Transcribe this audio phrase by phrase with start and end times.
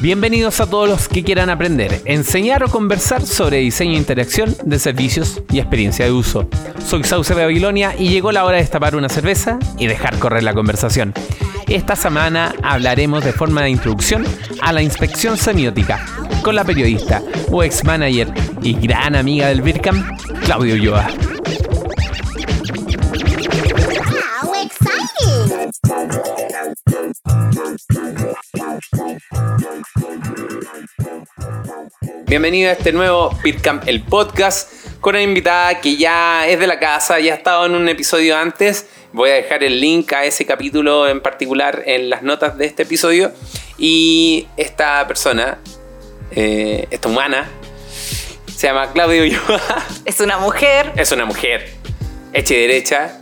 [0.00, 4.78] Bienvenidos a todos los que quieran aprender, enseñar o conversar sobre diseño e interacción de
[4.78, 6.48] servicios y experiencia de uso.
[6.86, 10.42] Soy Sauce de Babilonia y llegó la hora de destapar una cerveza y dejar correr
[10.42, 11.12] la conversación.
[11.68, 14.24] Esta semana hablaremos de forma de introducción
[14.62, 16.02] a la inspección semiótica
[16.42, 17.22] con la periodista,
[17.62, 21.10] ex manager y gran amiga del BIRCAM, Claudio Ulloa.
[32.26, 36.78] Bienvenido a este nuevo BitCamp, el podcast, con una invitada que ya es de la
[36.78, 38.86] casa, ya ha estado en un episodio antes.
[39.12, 42.84] Voy a dejar el link a ese capítulo en particular en las notas de este
[42.84, 43.32] episodio.
[43.78, 45.58] Y esta persona,
[46.30, 47.48] eh, esta humana,
[48.54, 49.60] se llama Claudio Ulloa.
[50.04, 50.92] Es una mujer.
[50.96, 51.68] Es una mujer
[52.32, 53.18] hecha y derecha.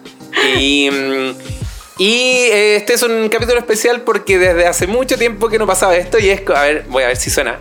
[0.59, 1.57] Y, mm,
[1.99, 5.96] y, eh, este es un capítulo especial porque desde hace mucho tiempo que no pasaba
[5.96, 6.43] esto y es...
[6.49, 7.59] A ver, voy a ver si suena.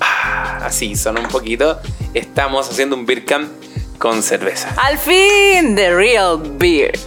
[0.00, 1.80] Ah, así, suena un poquito.
[2.14, 3.50] Estamos haciendo un beer camp
[3.98, 4.72] con cerveza.
[4.76, 6.98] Al fin, The Real Beer.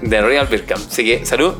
[0.00, 0.82] De Real Beer Camp.
[0.88, 1.54] Así que, salud.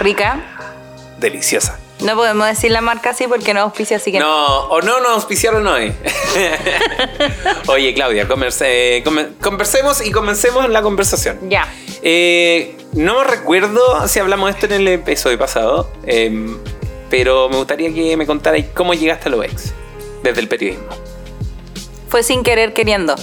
[0.00, 0.40] Rica.
[1.18, 1.78] Deliciosa.
[2.00, 5.10] No podemos decir la marca así porque no auspicia, así que No, o no nos
[5.12, 5.92] auspiciaron hoy.
[7.66, 11.38] Oye, Claudia, converse- come- conversemos y comencemos la conversación.
[11.50, 11.66] Ya.
[12.02, 16.56] Eh, no recuerdo si hablamos esto en el episodio pasado, eh,
[17.10, 19.72] pero me gustaría que me contaras cómo llegaste a lo ex
[20.22, 20.88] desde el periodismo.
[22.08, 23.16] Fue sin querer queriendo.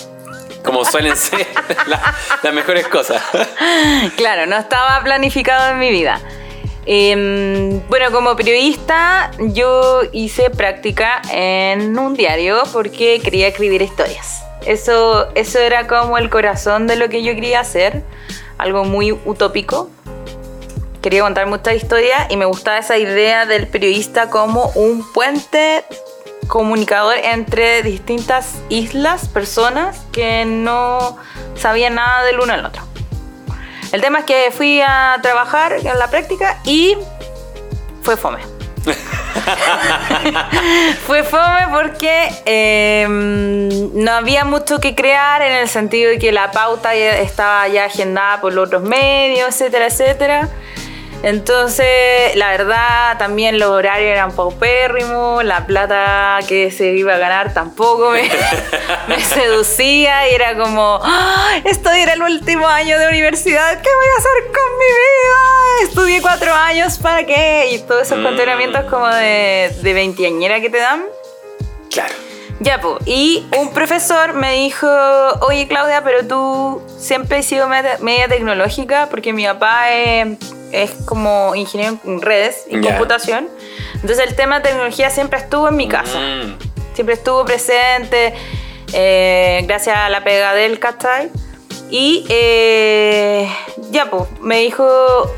[0.64, 1.48] Como suelen ser
[1.88, 3.22] la- las mejores cosas.
[4.18, 6.20] Claro, no estaba planificado en mi vida.
[6.86, 14.44] Em, bueno, como periodista, yo hice práctica en un diario porque quería escribir historias.
[14.66, 18.04] Eso, eso era como el corazón de lo que yo quería hacer,
[18.58, 19.90] algo muy utópico.
[21.02, 25.84] Quería contar muchas historias y me gustaba esa idea del periodista como un puente
[26.48, 31.18] comunicador entre distintas islas, personas que no
[31.56, 32.84] sabían nada del uno al otro.
[33.92, 36.98] El tema es que fui a trabajar en la práctica y
[38.02, 38.40] fue fome.
[41.08, 46.52] fue fome porque eh, no había mucho que crear en el sentido de que la
[46.52, 50.50] pauta ya estaba ya agendada por los otros medios, etcétera, etcétera.
[51.26, 57.52] Entonces, la verdad, también los horarios eran paupérrimos, la plata que se iba a ganar
[57.52, 58.30] tampoco me,
[59.08, 64.08] me seducía y era como, "Ah, esto era el último año de universidad, ¿qué voy
[64.16, 65.90] a hacer con mi vida?
[65.90, 67.70] Estudié cuatro años, ¿para qué?
[67.72, 68.24] Y todos esos Mm.
[68.24, 71.06] cuestionamientos como de, de veinteañera que te dan.
[71.90, 72.14] Claro.
[72.60, 72.98] Ya, pues.
[73.06, 74.88] Y un profesor me dijo,
[75.42, 80.38] oye Claudia, pero tú siempre has sido media tecnológica porque mi papá es,
[80.84, 82.90] es como ingeniero en redes y Ya.
[82.92, 83.48] computación.
[83.96, 86.20] Entonces el tema de tecnología siempre estuvo en mi casa.
[86.20, 86.58] Mm,
[86.94, 88.34] Siempre estuvo presente
[88.94, 91.30] eh, gracias a la pega del ¿cachai?
[91.90, 93.50] Y eh,
[93.92, 95.30] ya, pues, me dijo,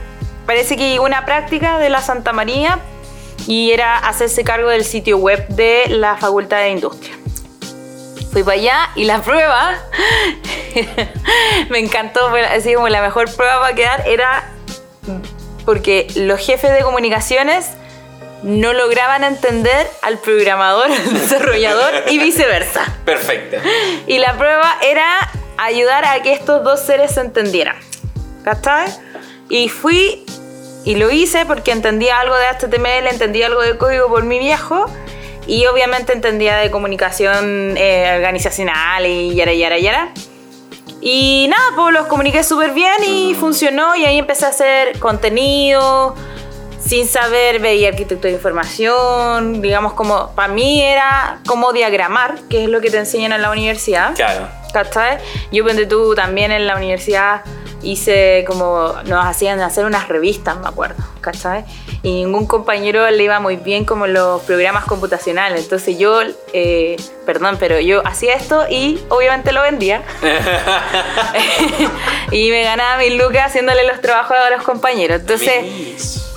[0.45, 2.79] parece que llegó una práctica de la Santa María
[3.47, 7.15] y era hacerse cargo del sitio web de la Facultad de Industria.
[8.31, 9.77] Fui para allá y la prueba,
[11.69, 14.43] me encantó, así como la mejor prueba para quedar era
[15.65, 17.71] porque los jefes de comunicaciones
[18.43, 22.85] no lograban entender al programador, al desarrollador y viceversa.
[23.05, 23.57] perfecto.
[24.05, 27.75] Y la prueba era ayudar a que estos dos seres se entendieran.
[28.43, 28.87] ¿Cachai?
[29.49, 30.25] Y fui
[30.85, 34.85] y lo hice porque entendía algo de HTML, entendía algo de código por mi viejo
[35.45, 40.13] y obviamente entendía de comunicación eh, organizacional y yara, yara, yara.
[41.01, 46.15] Y nada, pues los comuniqué súper bien y funcionó y ahí empecé a hacer contenido
[46.79, 52.69] sin saber, veía arquitectura de información, digamos como, para mí era como diagramar, que es
[52.69, 54.15] lo que te enseñan en la universidad.
[54.15, 54.47] Claro.
[54.71, 55.17] ¿Cachai?
[55.51, 57.41] Yo, ponte tú, también en la universidad
[57.81, 61.65] hice como, nos hacían hacer unas revistas, me acuerdo, ¿cachai?
[62.07, 65.63] Y ningún compañero le iba muy bien como los programas computacionales.
[65.63, 66.21] Entonces yo,
[66.53, 66.95] eh,
[67.25, 70.03] perdón, pero yo hacía esto y obviamente lo vendía.
[72.31, 75.19] y me ganaba mis lucas haciéndole los trabajos a los compañeros.
[75.19, 75.49] Entonces...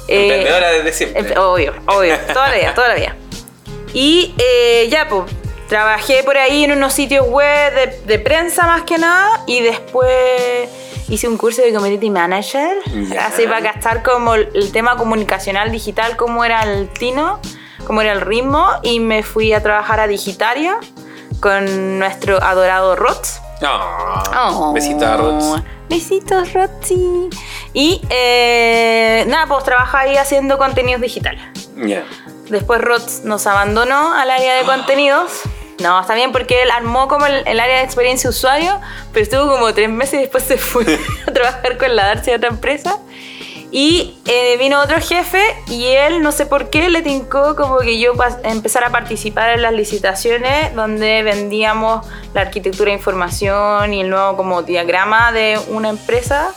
[0.08, 1.20] Eh, Emprendedora desde siempre.
[1.20, 3.14] Em- Obvio, obvio, toda la vida, toda la vida.
[3.94, 5.30] Y eh, ya, pues,
[5.68, 10.68] trabajé por ahí en unos sitios web de, de prensa más que nada y después
[11.10, 12.78] hice un curso de Community Manager,
[13.10, 13.26] Ya.
[13.26, 17.40] así para gastar como el, tema comunicacional digital, cómo era el tino,
[17.86, 20.78] cómo era el ritmo y me fui a trabajar a Digitaria
[21.40, 23.40] con nuestro adorado Rots.
[23.60, 23.70] No.
[24.34, 24.72] Oh.
[24.72, 25.62] Besito a Ruth.
[25.88, 27.28] Besitos, Rotsy.
[27.74, 31.42] Y eh, nada, pues trabaja ahí haciendo contenidos digitales.
[31.76, 32.04] Ya.
[32.48, 35.42] Después Rod nos abandonó al área de contenidos.
[35.80, 38.80] No, está bien porque él armó como el, el área de experiencia usuario,
[39.12, 40.84] pero estuvo como tres meses y después se fue
[41.26, 42.98] a trabajar con la Darcy de otra empresa.
[43.72, 48.00] Y eh, vino otro jefe y él, no sé por qué, le tincó como que
[48.00, 52.04] yo empezara a participar en las licitaciones donde vendíamos
[52.34, 56.52] la arquitectura de información y el nuevo como diagrama de una empresa.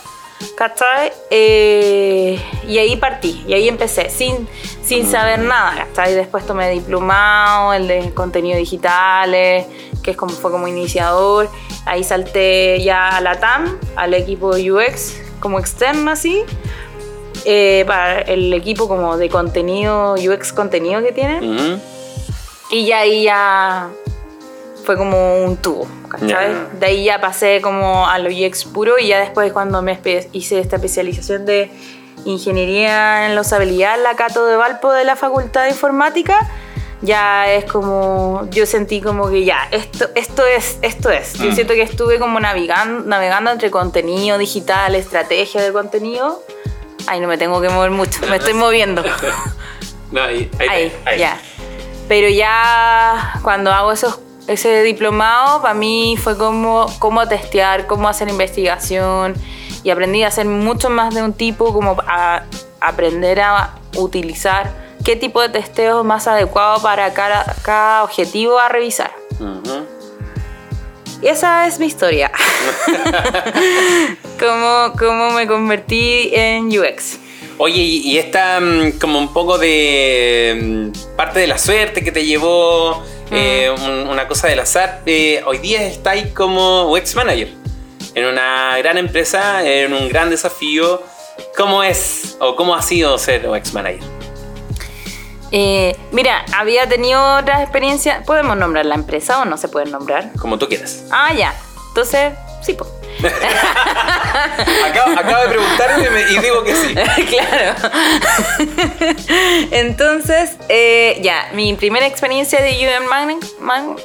[0.56, 1.12] ¿Cachai?
[1.30, 2.38] Eh,
[2.68, 4.48] y ahí partí, y ahí empecé, sin,
[4.82, 6.14] sin saber nada, ¿cachai?
[6.14, 9.66] Después tomé diplomado, el de contenido digitales,
[10.02, 11.48] que es como, fue como iniciador.
[11.86, 16.42] Ahí salté ya a la TAM, al equipo UX, como externo así,
[17.44, 21.44] eh, para el equipo como de contenido, UX contenido que tienen.
[21.44, 21.80] Ujú.
[22.70, 23.90] Y ya ahí ya
[24.84, 26.28] fue como un tubo, ¿cachai?
[26.28, 26.66] Ya.
[26.78, 29.98] De ahí ya pasé como a lo UX puro y ya después cuando me
[30.32, 31.70] hice esta especialización de
[32.24, 36.38] ingeniería en la usabilidad en la Cato de Valpo de la Facultad de Informática,
[37.02, 41.34] ya es como, yo sentí como que ya, esto, esto es, esto es.
[41.34, 41.54] Yo Mm.
[41.54, 46.42] siento que estuve como navegando, navegando entre contenido digital, estrategia de contenido.
[47.06, 49.02] Ay, no me tengo que mover mucho, me estoy moviendo.
[50.12, 51.18] No, ahí, ahí, Ahí, ahí.
[51.18, 51.38] ya.
[52.06, 58.28] Pero ya cuando hago esos, ese diplomado, para mí fue como cómo testear, cómo hacer
[58.28, 59.34] investigación
[59.82, 62.42] y aprendí a hacer mucho más de un tipo, como a
[62.80, 64.70] aprender a utilizar
[65.04, 69.12] qué tipo de testeo es más adecuado para cada, cada objetivo a revisar.
[71.22, 72.30] Y esa es mi historia.
[74.38, 77.18] cómo, cómo me convertí en UX.
[77.58, 82.24] Oye, y, esta mm, como un poco de mm, parte de la suerte que te
[82.24, 87.48] llevó, eh, un- una cosa del azar, eh, hoy día estáis como UX Manager
[88.14, 91.02] en una gran empresa, en un gran desafío.
[91.56, 94.02] ¿Cómo es o cómo ha sido ser UX Manager?
[95.52, 98.24] Eh, mira, había tenido otras experiencias.
[98.24, 100.32] ¿Podemos nombrar la empresa o no se pueden nombrar?
[100.40, 101.04] Como tú quieras.
[101.10, 101.54] Ah, ya.
[101.88, 102.90] Entonces, sí, pues.
[104.84, 106.94] Acabo, acabo de preguntarme y, me- y digo que sí.
[107.28, 107.74] claro.
[109.70, 113.54] Entonces, eh, ya, mi primera experiencia de UM Manex.
[113.60, 113.96] Man,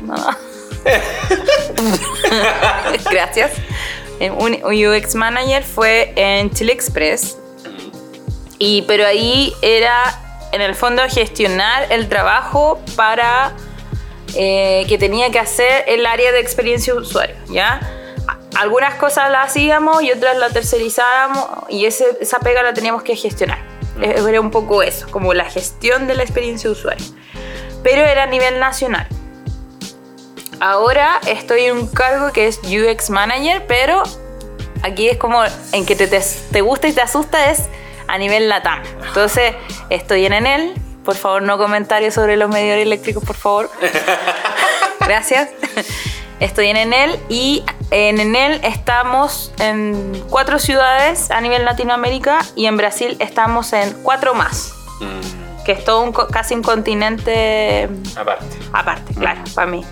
[0.00, 0.16] no.
[3.10, 3.52] Gracias.
[4.20, 7.38] Eh, Un un UX Manager fue en Chile Express.
[8.58, 10.18] Y, pero ahí era,
[10.52, 13.52] en el fondo, gestionar el trabajo para
[14.34, 17.80] eh, que tenía que hacer el área de experiencia de usuario, ¿ya?
[18.56, 23.14] Algunas cosas las hacíamos y otras las tercerizábamos y ese, esa pega la teníamos que
[23.16, 23.58] gestionar.
[24.00, 27.06] Eh, Era un poco eso, como la gestión de la experiencia de usuario.
[27.82, 29.06] Pero era a nivel nacional.
[30.60, 34.02] Ahora estoy en un cargo que es UX Manager, pero
[34.82, 35.42] aquí es como
[35.72, 36.20] en que te, te,
[36.50, 37.64] te gusta y te asusta es
[38.08, 38.82] a nivel LATAM.
[39.06, 39.54] Entonces
[39.90, 40.74] estoy en Enel.
[41.04, 43.70] Por favor, no comentarios sobre los medidores eléctricos, por favor.
[45.00, 45.48] Gracias.
[46.40, 52.76] Estoy en Enel y en Enel estamos en cuatro ciudades a nivel Latinoamérica y en
[52.76, 58.44] Brasil estamos en cuatro más, Mm, que es todo un, casi un continente aparte.
[58.72, 59.84] aparte, claro, para mí.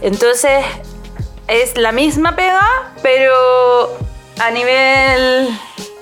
[0.00, 0.64] Entonces,
[1.46, 2.66] es la misma pega,
[3.02, 3.96] pero
[4.40, 5.48] a nivel.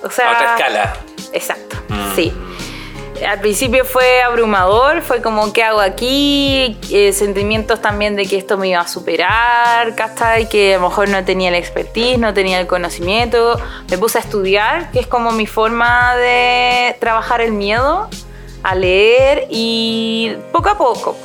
[0.03, 0.29] O sea.
[0.29, 0.93] A otra escala.
[1.33, 2.15] Exacto, Mm.
[2.15, 2.33] sí.
[3.27, 6.77] Al principio fue abrumador, fue como, ¿qué hago aquí?
[6.91, 10.49] Eh, sentimientos también de que esto me iba a superar, ¿cachai?
[10.49, 13.59] Que a lo mejor no tenía el expertise, no tenía el conocimiento.
[13.89, 18.09] Me puse a estudiar, que es como mi forma de trabajar el miedo,
[18.63, 21.17] a leer y poco a poco.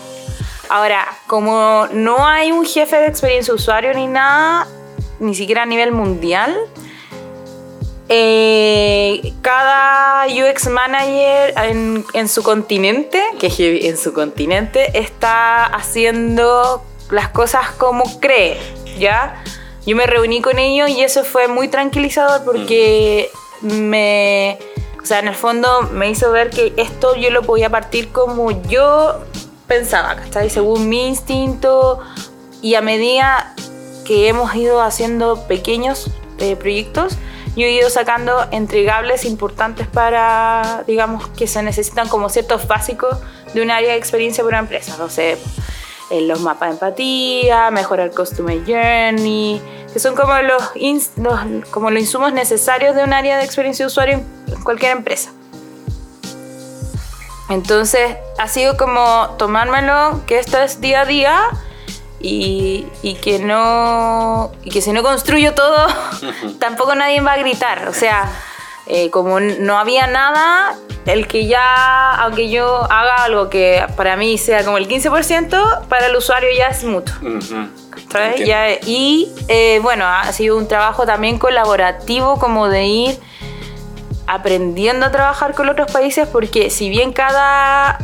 [0.69, 4.67] Ahora, como no hay un jefe de experiencia usuario ni nada,
[5.19, 6.57] ni siquiera a nivel mundial,
[8.09, 16.83] eh, cada UX manager en, en su continente, que heavy, en su continente, está haciendo
[17.11, 18.59] las cosas como cree,
[18.99, 19.43] ¿ya?
[19.87, 23.31] Yo me reuní con ellos y eso fue muy tranquilizador porque
[23.63, 24.59] me,
[25.03, 28.51] o sea, en el fondo me hizo ver que esto yo lo podía partir como
[28.69, 29.21] yo
[29.67, 30.51] pensaba, ¿cachai?
[30.51, 32.01] Según mi instinto
[32.61, 33.55] y a medida
[34.05, 37.17] que hemos ido haciendo pequeños eh, proyectos,
[37.59, 43.19] yo he ido sacando entregables importantes para, digamos, que se necesitan como ciertos básicos
[43.53, 44.97] de un área de experiencia para una empresa.
[44.99, 45.37] No sé,
[46.11, 49.61] eh, los mapas de empatía, mejorar Customer Journey,
[49.93, 50.63] que son como los,
[51.17, 54.15] los- como los insumos necesarios de un área de experiencia de usuario
[54.47, 55.31] en cualquier empresa.
[57.51, 61.41] Entonces, ha sido como tomármelo, que esto es día a día,
[62.21, 65.87] y, y que no y que si no construyo todo
[66.59, 68.31] tampoco nadie va a gritar o sea
[68.87, 74.39] eh, como no había nada el que ya aunque yo haga algo que para mí
[74.39, 77.15] sea como el 15% para el usuario ya es mutuo.
[77.23, 78.45] Entiendo.
[78.47, 83.19] Ya, y eh, bueno, ha sido un trabajo también colaborativo como de ir
[84.29, 87.99] aprendiendo a trabajar con otros países porque si bien cada,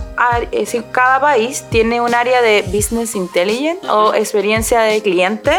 [0.51, 5.53] eh, cada país tiene un área de business intelligence o experiencia de cliente,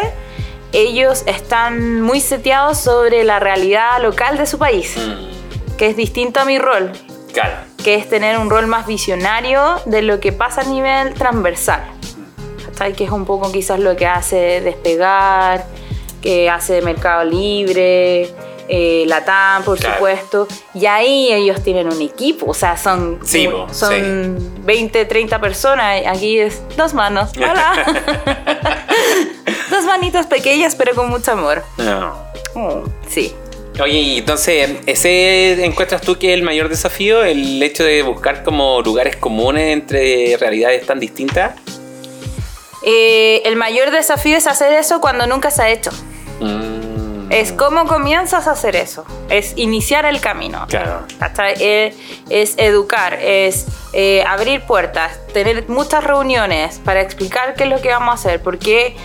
[0.72, 6.40] ellos están muy seteados sobre la realidad local de su país, Mm, que es distinto
[6.40, 6.90] a mi rol,
[7.32, 7.54] Claro.
[7.82, 11.82] que es tener un rol más visionario de lo que pasa a nivel transversal.
[12.66, 12.92] ¿cachai?
[12.92, 15.64] Que es un poco quizás lo que hace Despegar,
[16.20, 18.34] que hace Mercado Libre,
[18.68, 19.94] eh, Latam, por Claro.
[19.96, 20.48] supuesto.
[20.74, 25.40] Y ahí ellos tienen un equipo, o sea, son, Sí, un- po, son 20, 30
[25.40, 26.02] personas.
[26.06, 27.30] Aquí es dos manos.
[27.36, 28.04] Hola.
[29.70, 31.62] dos manitas pequeñas, pero con mucho amor.
[31.78, 32.16] No.
[32.54, 33.34] Oh, sí.
[33.80, 37.22] Oye, entonces, ¿ese encuentras tú que es el mayor desafío?
[37.24, 41.54] ¿El hecho de buscar como lugares comunes entre realidades tan distintas?
[42.82, 45.90] Eh, el mayor desafío es hacer eso cuando nunca se ha hecho.
[47.30, 49.04] Es cómo comienzas a hacer eso.
[49.28, 50.66] Es iniciar el camino.
[50.68, 51.04] Claro.
[51.60, 51.94] Eh,
[52.30, 57.88] Es, educar, es eh, abrir puertas, tener muchas reuniones para explicar qué es lo que
[57.90, 58.40] vamos a hacer.
[58.40, 58.96] Porque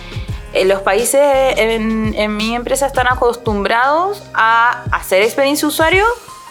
[0.52, 1.20] eh, los países
[1.56, 6.04] en, en mi empresa están acostumbrados a hacer experiencia usuario,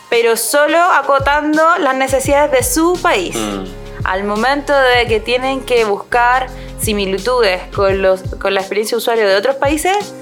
[0.09, 3.35] pero solo acotando las necesidades de su país.
[3.35, 3.81] Mm.
[4.03, 6.47] Al momento de que tienen que buscar
[6.81, 10.15] similitudes con, los, con la experiencia usuario de otros países,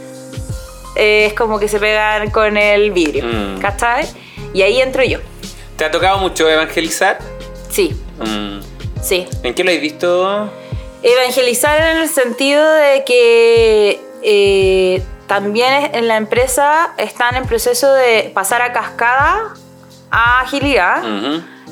[0.99, 3.59] eh, es como que se pegan con el vidrio, Mm.
[3.59, 4.05] ¿cachai?
[4.53, 5.19] Y ahí entro yo.
[5.77, 7.17] ¿Te ha tocado mucho evangelizar?
[7.69, 8.59] Sí, Mm,
[9.01, 9.27] sí.
[9.43, 10.51] ¿En qué lo has visto?
[11.01, 18.31] Evangelizar en el sentido de que eh, también en la empresa están en proceso de
[18.33, 19.53] pasar a cascada
[20.11, 21.01] a agilidad.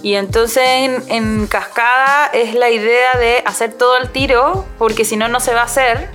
[0.03, 5.17] Y entonces en, en cascada es la idea de hacer todo al tiro, porque si
[5.17, 6.09] no, no se va a hacer.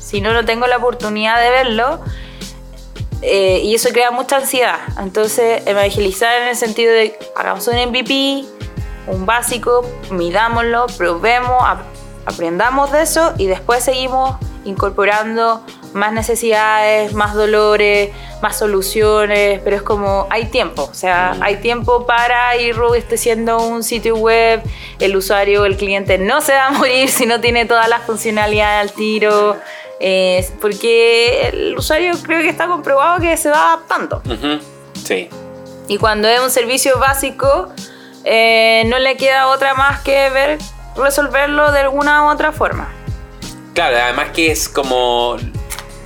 [0.00, 2.00] Si no, no tengo la oportunidad de verlo.
[3.22, 4.78] Eh, y eso crea mucha ansiedad.
[5.00, 8.44] Entonces, evangelizar en el sentido de hagamos un MVP,
[9.06, 11.82] un básico, midámoslo, probemos, ap-
[12.26, 18.10] aprendamos de eso y después seguimos incorporando más necesidades, más dolores,
[18.42, 21.42] más soluciones, pero es como hay tiempo, o sea, Mm.
[21.42, 24.60] hay tiempo para ir robusteciendo un sitio web,
[24.98, 28.90] el usuario, el cliente no se va a morir si no tiene todas las funcionalidades
[28.90, 29.56] al tiro,
[30.00, 34.22] eh, porque el usuario creo que está comprobado que se va adaptando.
[35.04, 35.28] Sí.
[35.88, 37.68] Y cuando es un servicio básico,
[38.24, 40.58] eh, no le queda otra más que ver
[40.96, 42.92] resolverlo de alguna u otra forma.
[43.74, 45.36] Claro, además que es como.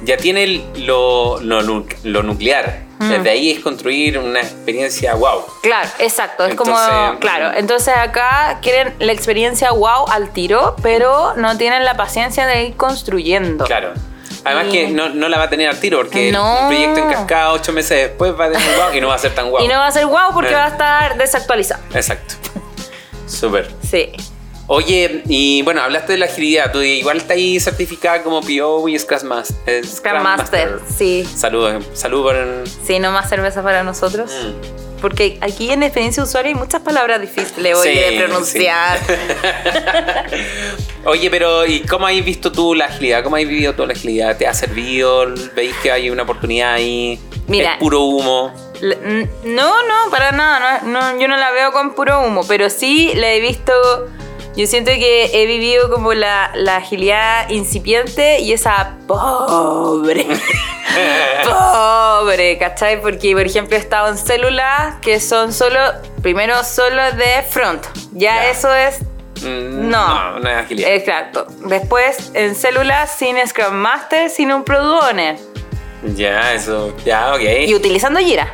[0.03, 2.90] Ya tiene lo, lo nuclear.
[3.01, 3.09] Mm.
[3.09, 5.43] Desde ahí es construir una experiencia wow.
[5.63, 6.45] Claro, exacto.
[6.45, 7.51] Es como, Entonces, claro.
[7.53, 7.59] mm.
[7.59, 12.77] Entonces acá quieren la experiencia wow al tiro, pero no tienen la paciencia de ir
[12.77, 13.65] construyendo.
[13.65, 13.95] Claro.
[14.45, 16.61] Además Y- que no, no la va a tener al tiro porque No.
[16.63, 19.19] un proyecto en cascada ocho meses después va a tener wow y no va a
[19.19, 19.61] ser tan wow.
[19.63, 20.55] Y no va a ser wow porque Eh.
[20.57, 21.83] va a estar desactualizado.
[21.95, 22.35] Exacto.
[23.27, 23.71] Súper.
[23.89, 24.13] Sí.
[24.73, 26.71] Oye, y bueno, hablaste de la agilidad.
[26.71, 29.85] Tú igual está ahí certificada como PO y Scrum Master.
[29.85, 31.25] Scrum Master, sí.
[31.25, 32.69] Saludos, saludos por...
[32.87, 34.31] Sí, no más cerveza para nosotros.
[34.31, 35.01] Mm.
[35.01, 39.01] Porque aquí en experiencia usuario hay muchas palabras difíciles hoy Sí, de pronunciar.
[41.05, 43.25] Oye, pero ¿y cómo has visto tú la agilidad?
[43.25, 44.37] ¿Cómo has vivido tú la agilidad?
[44.37, 45.35] ¿Te ha servido?
[45.57, 47.19] ¿Veis que hay una oportunidad ahí?
[47.49, 47.73] Mira.
[47.73, 48.55] ¿Es puro humo?
[49.43, 50.83] No, no, para nada.
[50.85, 53.73] No, no, yo no la veo con puro humo, pero sí la he visto.
[54.57, 60.27] Yo siento que he vivido como la, la agilidad incipiente y esa pobre.
[61.45, 63.01] pobre, ¿cachai?
[63.01, 65.79] Porque, por ejemplo, he estado en células que son solo,
[66.23, 67.85] primero solo de front.
[68.13, 68.51] Ya, Ya.
[68.51, 69.01] eso es
[69.43, 70.07] Mm, No.
[70.33, 70.91] No, no es agilidad.
[70.93, 71.47] Exacto.
[71.65, 75.37] Después, en células sin Scrum Master, sin un Product Owner.
[76.15, 77.41] Ya, eso, ya, ok.
[77.67, 78.53] Y utilizando Jira.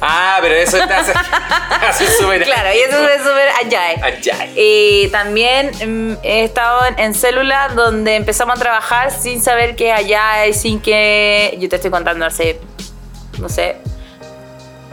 [0.00, 1.12] Ah, pero eso te hace,
[1.88, 2.42] hace súper...
[2.44, 4.02] Claro, y eso es súper agile.
[4.02, 4.52] Agile.
[4.60, 5.70] Y también
[6.12, 10.52] mm, he estado en, en células donde empezamos a trabajar sin saber que allá y
[10.52, 11.56] sin que.
[11.58, 12.60] Yo te estoy contando hace,
[13.38, 13.76] no sé,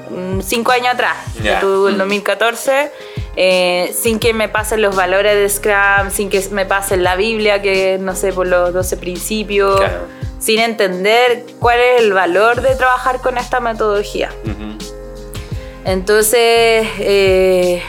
[0.10, 1.17] mm, cinco años atrás.
[1.43, 2.00] Yo tuve el Mm.
[2.00, 2.91] 2014.
[3.38, 7.62] eh, sin que me pasen los valores de Scrum, sin que me pasen la Biblia,
[7.62, 10.21] que no sé, por los 12 principios, Claro.
[10.41, 14.31] Sin entender cuál es el valor de trabajar con esta metodología.
[15.86, 17.81] Entonces, eh,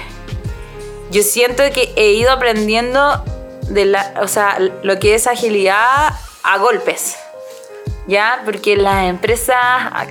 [1.11, 3.25] yo siento que he ido aprendiendo
[3.69, 7.17] de la, o sea, lo que es agilidad a golpes.
[8.07, 8.43] ¿Ya?
[8.45, 9.57] Porque las empresas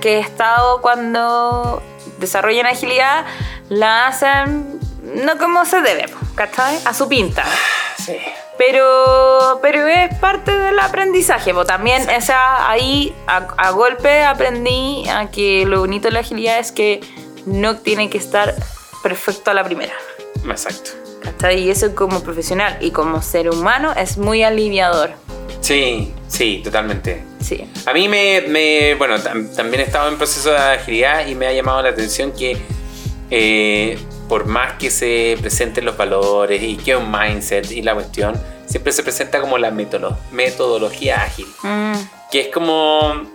[0.00, 1.82] que he estado cuando
[2.18, 3.26] desarrollan agilidad
[3.68, 6.78] la hacen no como se debe, ¿cachai?
[6.84, 7.44] A su pinta.
[7.98, 8.16] Sí.
[8.64, 11.52] Pero, pero es parte del aprendizaje.
[11.52, 11.64] po.
[11.64, 16.70] También esa, ahí a, a golpe aprendí a que lo bonito de la agilidad es
[16.70, 17.00] que
[17.44, 18.54] no tiene que estar
[19.02, 19.92] perfecto a la primera.
[20.48, 20.90] Exacto.
[21.22, 21.60] ¿cachai?
[21.60, 25.10] Y eso como profesional y como ser humano es muy aliviador.
[25.60, 27.24] Sí, sí, totalmente.
[27.40, 27.68] Sí.
[27.86, 31.46] A mí me, me- bueno, tam- también he estado en proceso de agilidad y me
[31.48, 32.56] ha llamado la atención que
[33.30, 33.98] eh,
[34.32, 38.34] por más que se presenten los valores y que un mindset y la cuestión,
[38.64, 41.92] siempre se presenta como la metodología ágil, Mm,
[42.30, 43.26] que es como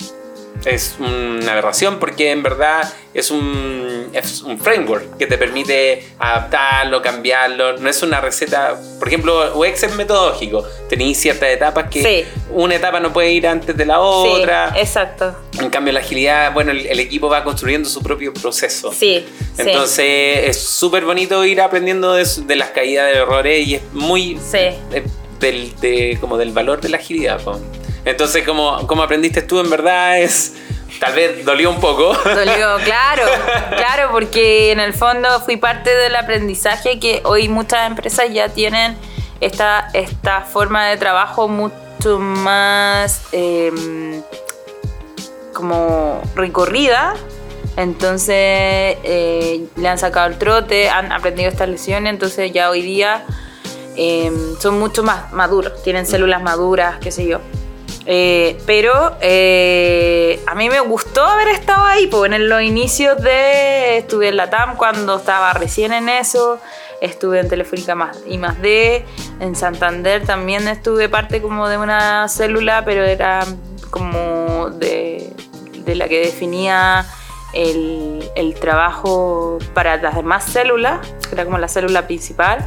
[0.69, 7.01] es una aberración porque en verdad es un, es un framework que te permite adaptarlo,
[7.01, 7.77] cambiarlo.
[7.77, 8.75] No es una receta.
[8.99, 10.63] Por ejemplo, UX es metodológico.
[10.89, 12.41] Tenéis ciertas etapas que Sí.
[12.51, 14.71] una etapa no puede ir antes de la otra.
[14.73, 15.35] Sí, exacto.
[15.59, 18.91] En cambio, la agilidad, bueno, el, el equipo va construyendo su propio proceso.
[18.91, 19.25] Sí.
[19.55, 19.61] sí.
[19.63, 24.37] Entonces, es súper bonito ir aprendiendo de, de las caídas de errores y es muy
[24.37, 24.59] Sí.
[25.39, 27.41] del, de- como del valor de la agilidad.
[27.41, 27.59] po.
[28.07, 30.53] Entonces, como, como aprendiste tú, en verdad es.
[31.01, 32.13] Tal vez dolió un poco.
[32.13, 33.23] Dolió, claro,
[33.75, 38.97] claro, porque en el fondo fui parte del aprendizaje que hoy muchas empresas ya tienen
[39.41, 44.23] esta, esta forma de trabajo mucho más em,
[45.53, 47.13] como recorrida.
[47.75, 53.25] Entonces eh, le han sacado el trote, han aprendido estas lecciones, entonces ya hoy día
[53.97, 57.41] em, son mucho más maduros, tienen células maduras, qué sé yo.
[58.09, 63.97] Eh, pero eh, a mí me gustó haber estado ahí, pues en los inicios de.
[63.97, 66.57] Estuve en la TAM cuando estaba recién en eso,
[67.01, 69.05] estuve en Telefónica más y más D,
[69.41, 73.45] en Santander también estuve parte como de una célula, pero era
[73.89, 75.29] como de,
[75.83, 77.05] de la que definía
[77.53, 82.65] el, el trabajo para las demás células, que era como la célula principal.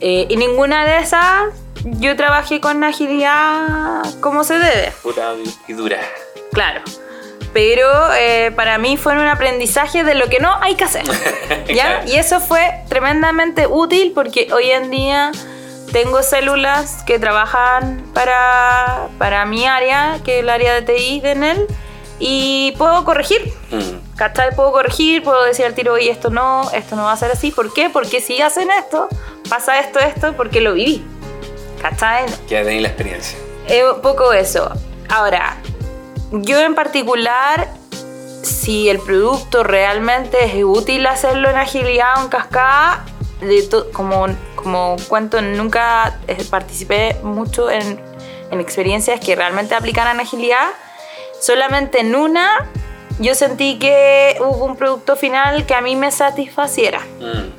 [0.00, 1.46] Eh, y ninguna de esas
[1.84, 5.34] yo trabajé con agilidad como se debe, Puta
[5.66, 5.98] y dura.
[6.52, 6.82] claro.
[7.54, 11.04] Pero eh, para mí fue un aprendizaje de lo que no hay que hacer.
[11.74, 12.04] ¿ya?
[12.06, 15.32] Y eso fue tremendamente útil porque hoy en día
[15.90, 21.34] tengo células que trabajan para, para mi área, que es el área de TI de
[21.34, 21.66] NEL,
[22.18, 23.52] y puedo corregir.
[23.70, 24.16] Mm.
[24.16, 24.54] ¿Cachai?
[24.54, 27.50] Puedo corregir, puedo decir al tiro, oye, esto no, esto no va a ser así.
[27.50, 27.88] ¿Por qué?
[27.88, 29.08] Porque si hacen esto,
[29.48, 31.02] pasa esto, esto, porque lo viví.
[31.80, 32.26] ¿Cachai?
[32.48, 33.38] Ya tenéis la experiencia.
[33.66, 34.70] Es un poco eso.
[35.08, 35.56] Ahora,
[36.32, 37.68] yo en particular,
[38.42, 43.04] si el producto realmente es útil hacerlo en agilidad o en cascada,
[43.40, 48.00] de como, como cuento, nunca eh, participé mucho en,
[48.50, 50.66] en experiencias que realmente aplicaran agilidad.
[51.40, 52.66] Solamente en una
[53.20, 57.00] yo sentí que hubo un producto final que a mí me satisfaciera.
[57.20, 57.52] Mm.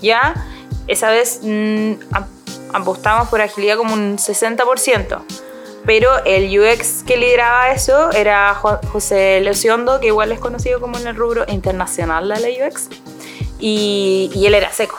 [0.00, 0.34] ¿ya?
[0.86, 2.28] Esa vez mm, ap-
[2.74, 5.22] apostamos por agilidad como un 60%.
[5.86, 10.98] Pero el UX que lideraba eso era Jo- José Leociondo, que igual es conocido como
[10.98, 12.88] en el rubro internacional de la UX.
[13.58, 14.98] Y, y él era seco.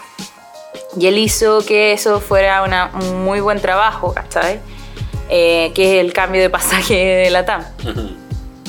[0.97, 4.59] Y él hizo que eso fuera una- un muy buen trabajo, ¿cachai?
[5.29, 7.63] Eh, que es el cambio de pasaje de la TAM.
[7.83, 8.09] Ujú.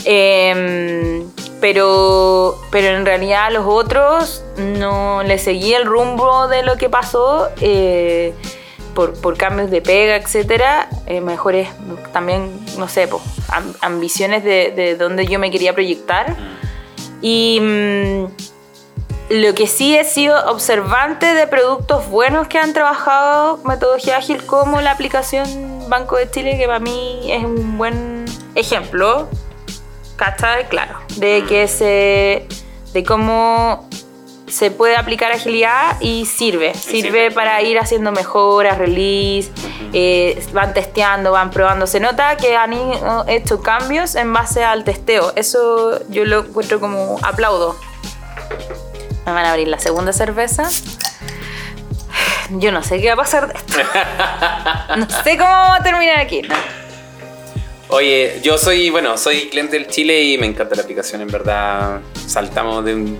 [0.07, 1.29] Em,
[1.61, 7.49] pero, pero en realidad los otros no le seguí el rumbo de lo que pasó
[7.61, 8.33] eh,
[8.97, 10.89] por, por cambios de pega, etcétera.
[11.07, 11.69] Eh, mejores
[12.13, 13.09] también, no sé,
[13.83, 16.35] ambiciones de, de dónde yo me quería proyectar.
[17.21, 18.25] Y mm,
[19.29, 24.81] lo que sí he sido observante de productos buenos que han trabajado metodología ágil, como
[24.81, 25.47] la aplicación
[25.89, 29.29] Banco de Chile, que para mí es un buen ejemplo.
[30.17, 30.69] ¿Cachai?
[30.71, 30.99] Claro.
[31.19, 32.47] De que se.
[32.95, 33.87] de cómo
[34.47, 36.75] se puede aplicar agilidad y sirve.
[36.75, 39.51] Sirve para ir haciendo mejoras, release,
[39.93, 41.87] eh, van testeando, van probando.
[41.87, 42.73] Se nota que han
[43.29, 45.33] hecho cambios en base al testeo.
[45.37, 47.77] Eso yo lo encuentro como aplaudo.
[49.27, 50.69] Me van a abrir la segunda cerveza.
[52.51, 53.79] Yo no sé qué va a pasar de esto.
[54.97, 56.43] No sé cómo vamos a terminar aquí.
[56.43, 56.55] ¿no?
[57.89, 62.01] Oye, yo soy, bueno, soy cliente del Chile y me encanta la aplicación, en verdad.
[62.27, 63.19] Saltamos de un.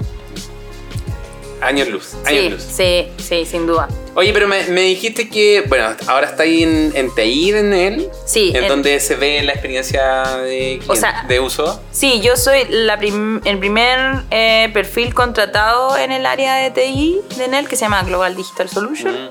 [1.61, 2.63] Años luz, años Sí, luz.
[2.63, 3.89] sí, sí, sin duda.
[4.15, 8.09] Oye, pero me, me dijiste que, bueno, ahora está ahí en, en TI en él.
[8.27, 11.81] Sí, En en- donde se ve la experiencia de, O sea- de uso.
[11.91, 17.21] Sí, yo soy la prim- el primer eh, perfil contratado en el área de TI
[17.39, 19.13] de NEL que se llama Global Digital Solution.
[19.15, 19.29] Mm.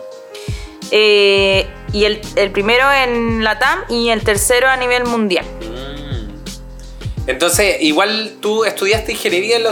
[0.91, 5.45] eh, y el, el primero en la TAM y el tercero a nivel mundial.
[7.27, 9.71] Entonces, igual tú estudiaste ingeniería en la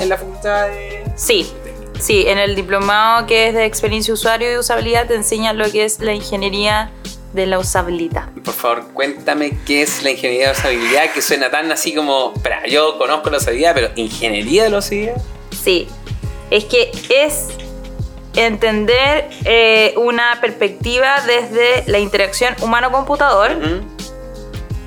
[0.00, 1.03] en la facultad de...
[1.14, 1.46] Sí,
[2.00, 5.84] sí, en el diplomado que es de experiencia usuario y usabilidad te enseñan lo que
[5.84, 6.90] es la ingeniería
[7.32, 8.28] de la usabilidad.
[8.44, 12.32] Por favor, cuéntame qué es la ingeniería de usabilidad, que suena tan así como...
[12.36, 15.22] Espera, yo conozco la usabilidad, pero ¿ingeniería de la usabilidad?
[15.50, 15.88] Sí,
[16.50, 17.48] es que es
[18.36, 23.56] entender eh, una perspectiva desde la interacción humano-computador.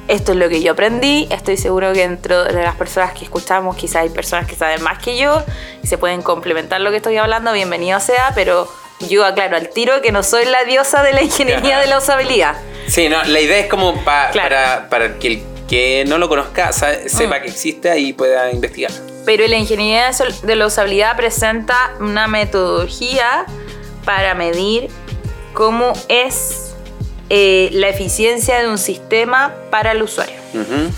[0.07, 1.27] Esto es lo que yo aprendí.
[1.29, 4.99] Estoy seguro que dentro de las personas que escuchamos, quizás hay personas que saben más
[4.99, 5.43] que yo
[5.83, 7.51] y se pueden complementar lo que estoy hablando.
[7.51, 11.79] Bienvenido sea, pero yo aclaro al tiro que no soy la diosa de la ingeniería
[11.79, 12.55] de la usabilidad.
[12.87, 14.49] Sí, no, la idea es como pa- Claro.
[14.49, 17.41] para, para que el que no lo conozca sa- sepa Mm.
[17.41, 18.89] que existe y pueda investigar.
[19.25, 20.09] Pero la ingeniería
[20.43, 23.45] de la usabilidad presenta una metodología
[24.05, 24.87] para medir
[25.53, 26.66] cómo es
[27.29, 30.35] eh, la eficiencia de un sistema para el usuario.
[30.53, 30.91] Ujú.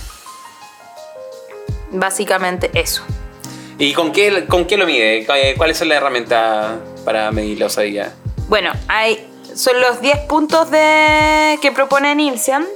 [1.91, 3.03] Básicamente eso.
[3.77, 5.19] ¿Y con qué, con qué lo mide?
[5.27, 8.13] Eh, ¿Cuáles son las herramientas para medir la usabilidad?
[8.47, 12.67] Bueno, hay, son los 10 puntos de, que propone Nielsen,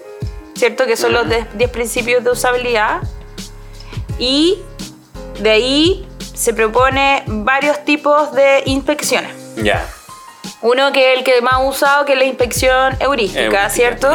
[0.56, 0.86] ¿cierto?
[0.86, 3.02] Que son los de- 10 principios de usabilidad.
[4.18, 4.60] Y
[5.40, 9.32] de ahí se propone varios tipos de inspecciones.
[9.58, 9.86] Ya.
[10.64, 14.10] Uno que es el que más usado, que es la inspección heurística, Heurística, ¿cierto?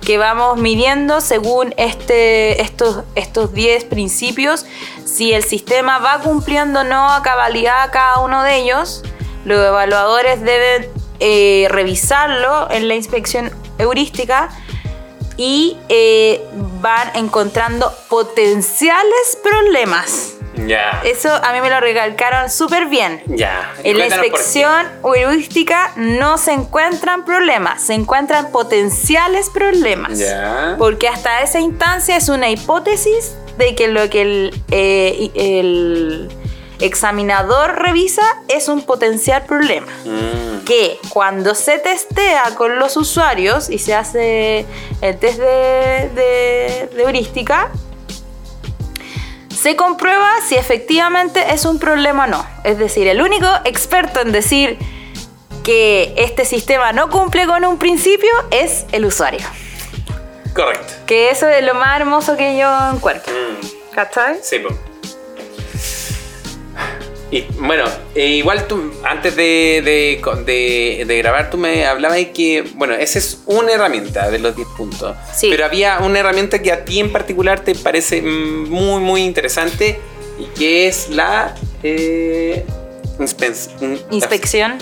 [0.00, 4.64] Que vamos midiendo según este, estos, estos 10 principios,
[5.04, 9.02] si el sistema va cumpliendo o no a cabalidad cada uno de ellos.
[9.44, 14.50] Los evaluadores deben eh, revisarlo en la inspección heurística
[15.36, 16.40] y eh,
[16.80, 20.37] van encontrando potenciales problemas.
[20.66, 21.00] Ya.
[21.04, 23.22] Eso a mí me lo recalcaron súper bien.
[23.26, 23.72] Ya.
[23.84, 30.18] En la inspección heurística no se encuentran problemas, se encuentran potenciales problemas.
[30.18, 30.74] Ya.
[30.78, 36.28] Porque hasta esa instancia es una hipótesis de que lo que el, eh, el
[36.80, 39.88] examinador revisa es un potencial problema.
[40.04, 40.64] Mm.
[40.64, 44.64] Que cuando se testea con los usuarios y se hace
[45.00, 47.70] el test de, de- de heurística,
[49.60, 52.46] se comprueba si efectivamente es un problema o no.
[52.62, 54.78] Es decir, el único experto en decir
[55.64, 59.44] que este sistema no cumple con un principio es el usuario.
[60.54, 60.92] Correcto.
[61.06, 63.32] Que eso es lo más hermoso que yo encuentro.
[63.32, 63.94] Mm.
[63.94, 64.38] ¿Cachai?
[64.42, 64.68] Sí, po.
[67.30, 72.30] Y bueno, eh, igual tú, antes de, de, de- de grabar, tú me hablabas de
[72.32, 75.14] que, bueno, esa es una herramienta de los 10 puntos.
[75.34, 75.48] Sí.
[75.50, 79.98] Pero había una herramienta que a ti en particular te parece muy, muy interesante
[80.38, 82.64] y que es la eh,
[83.18, 84.78] inspe- in- Inspección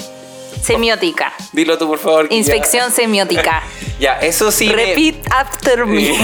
[0.62, 1.32] semiótica.
[1.52, 2.28] Dilo tú, por favor.
[2.28, 3.62] ya- Inspección semiótica.
[3.98, 4.66] Ya, eso sí.
[4.66, 6.10] me- Repeat after me.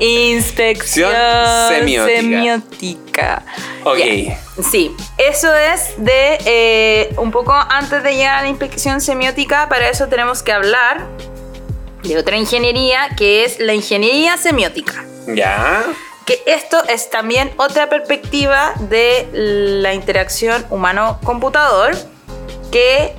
[0.00, 1.12] Inspección
[1.68, 2.06] Semiótica.
[2.16, 3.42] semiótica.
[3.84, 3.98] Ok.
[4.70, 9.88] Sí, eso es de eh, un poco antes de llegar a la inspección semiótica, para
[9.88, 11.06] eso tenemos que hablar
[12.02, 15.04] de otra ingeniería que es la ingeniería semiótica.
[15.28, 15.84] Ya.
[16.24, 21.96] Que esto es también otra perspectiva de la interacción humano-computador,
[22.70, 23.14] que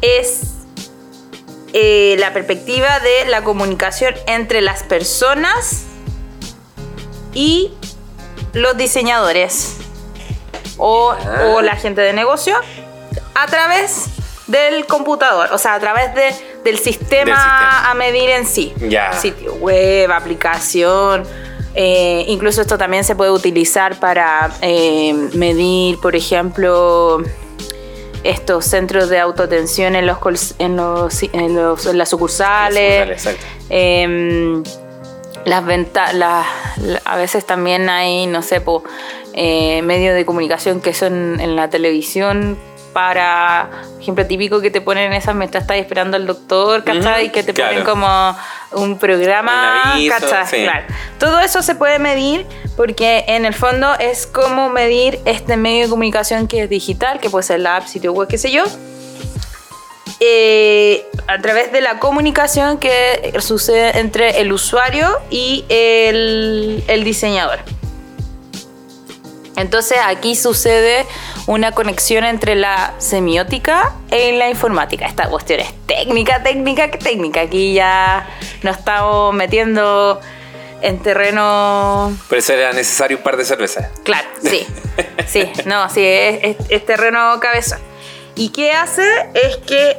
[0.00, 0.42] es
[1.72, 5.84] eh, la perspectiva de la comunicación entre las personas
[7.34, 7.72] y
[8.52, 9.76] los diseñadores
[10.78, 11.14] o,
[11.62, 12.54] la gente de negocio
[13.34, 14.06] a través
[14.46, 17.90] del computador, o sea, a través de- del, sistema Del sistema.
[17.90, 18.72] a medir en sí.
[19.20, 21.24] Sitio web, aplicación.
[21.74, 27.22] eh, incluso esto también se puede utilizar para eh, medir, por ejemplo,
[28.24, 30.18] estos centros de autoatención en los,
[30.58, 33.08] en los, en los- en las sucursales.
[33.08, 33.46] Las sucursales.
[33.70, 34.62] Em,
[35.44, 36.44] las venta- la-
[36.82, 38.82] la- a veces también hay, no sé, po,
[39.34, 42.58] eh, medios de comunicación que son en la televisión
[42.92, 43.70] para,
[44.00, 47.24] ejemplo, típico que te ponen esas mientras estás esperando al doctor, ¿cachai?
[47.26, 48.36] Ujú, que te ponen como
[48.72, 50.46] un programa, Un aviso, ¿cachai?
[50.46, 50.64] sí.
[50.64, 50.86] Claro.
[51.18, 52.46] Todo eso se puede medir
[52.76, 57.30] porque en el fondo es como medir este medio de comunicación que es digital, que
[57.30, 58.64] puede ser la app, sitio web, qué sé yo,
[60.20, 67.60] eh, a través de la comunicación que sucede entre el usuario y el, el diseñador.
[69.58, 71.04] Entonces aquí sucede
[71.48, 75.06] una conexión entre la semiótica y la informática.
[75.06, 77.40] Esta cuestión es técnica, técnica, que técnica.
[77.40, 78.28] Aquí ya
[78.62, 80.20] nos estamos metiendo
[80.82, 83.88] en terreno Por eso era necesario un par de cervezas.
[84.04, 84.66] Claro, sí.
[85.26, 87.78] Sí, no, sí, es, es- es terreno cabezón.
[88.34, 89.02] ¿Y qué hace?
[89.34, 89.96] Es que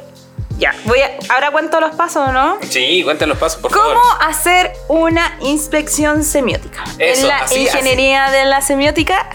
[0.58, 2.58] Ya, voy a, ahora cuento los pasos, ¿no?
[2.68, 4.02] Sí, cuéntanos los pasos, por ¿Cómo favor.
[4.28, 6.84] hacer una inspección semiótica?
[6.98, 9.26] Eso, en la así, ingeniería de la semiótica,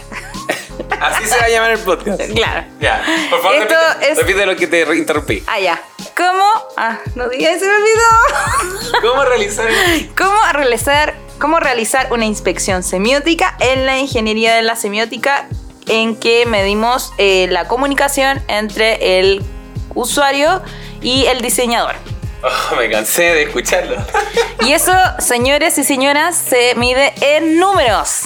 [1.00, 2.20] Así se va a llamar el podcast.
[2.34, 2.66] claro.
[2.80, 5.42] Ya, por favor, Esto repite, es- repite lo que te interrumpí.
[5.46, 5.80] Ah, ya.
[6.16, 6.44] ¿Cómo?
[6.76, 9.00] Ah, no digas, se me olvidó.
[9.10, 9.68] ¿Cómo realizar?
[10.16, 15.46] ¿Cómo realizar, ¿Cómo realizar una inspección semiótica en la ingeniería de la semiótica
[15.88, 19.44] en que medimos eh, la comunicación entre el
[19.94, 20.62] usuario
[21.02, 21.94] y el diseñador?
[22.42, 23.96] Oh, me cansé de escucharlo.
[24.60, 28.22] Y eso, señores y señoras, se mide en números.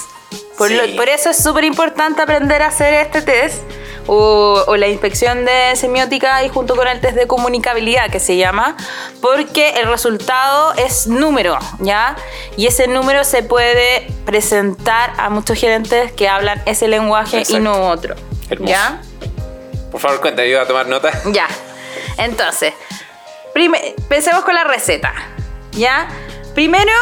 [0.61, 0.77] Por, Sí.
[0.77, 3.63] lo- por eso es súper importante aprender a hacer este test
[4.07, 8.37] o, o la inspección de semiótica y junto con el test de comunicabilidad que se
[8.37, 8.77] llama,
[9.23, 12.15] porque el resultado es número, ¿ya?
[12.59, 17.61] Y ese número se puede presentar a muchos gerentes que hablan ese lenguaje y Exacto.
[17.63, 18.15] no otro,
[18.51, 18.71] Hermoso.
[18.71, 19.01] ¿ya?
[19.91, 21.11] Por favor, yo voy a tomar nota.
[21.33, 21.47] Ya.
[22.19, 22.75] Entonces,
[24.11, 25.15] pensemos con la receta.
[25.73, 26.09] ¿Ya?
[26.55, 26.93] Primero,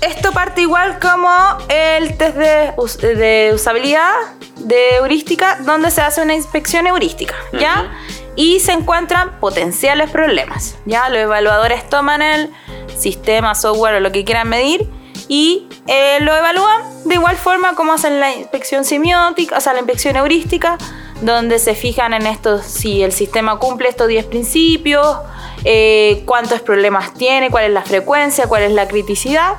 [0.00, 1.30] esto parte igual como
[1.68, 4.12] el test de, us- de usabilidad
[4.56, 7.34] de heurística, donde se hace una inspección heurística.
[7.52, 7.90] ¿Ya?
[8.36, 10.76] Y se encuentran potenciales problemas.
[10.84, 11.08] ¿Ya?
[11.08, 12.50] Los evaluadores toman el
[12.96, 14.88] sistema, software o lo que quieran medir
[15.28, 19.80] y eh, lo evalúan de igual forma como hacen la inspección semiótica, o sea, la
[19.80, 20.78] inspección heurística,
[21.20, 25.18] donde se fijan en esto si el sistema cumple estos 10 principios,
[25.64, 29.54] eh, cuántos problemas tiene, cuál es la frecuencia, cuál es la criticidad,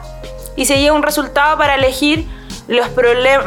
[0.55, 2.25] y se llega a un resultado para elegir
[2.67, 2.87] los,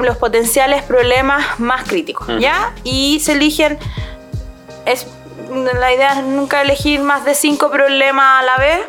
[0.01, 2.75] los potenciales problemas más críticos, ¿ya?
[2.85, 3.79] Y se eligen,
[4.85, 5.07] es,
[5.51, 8.81] la idea es nunca elegir más de 5 problemas a la vez,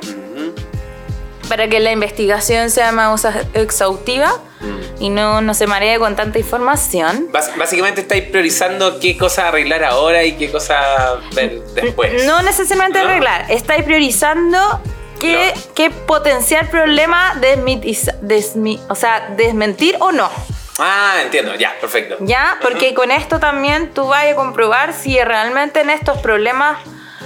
[1.48, 4.40] para que la investigación sea más exhaustiva
[5.00, 7.28] y no, no se maree con tanta información.
[7.32, 12.24] Bas- básicamente estáis priorizando qué cosa arreglar ahora y qué cosa ver después.
[12.26, 13.06] No necesariamente ¿No?
[13.10, 14.82] arreglar, estáis priorizando
[15.20, 15.68] qué, Claro.
[15.76, 20.30] qué potencial problema desmitiza- desmi- o sea, desmentir o no.
[20.80, 22.18] Ah, entiendo, ya, perfecto.
[22.22, 22.58] ¿Ya?
[22.62, 26.80] Porque con esto también tú vas a comprobar si realmente en estos problemas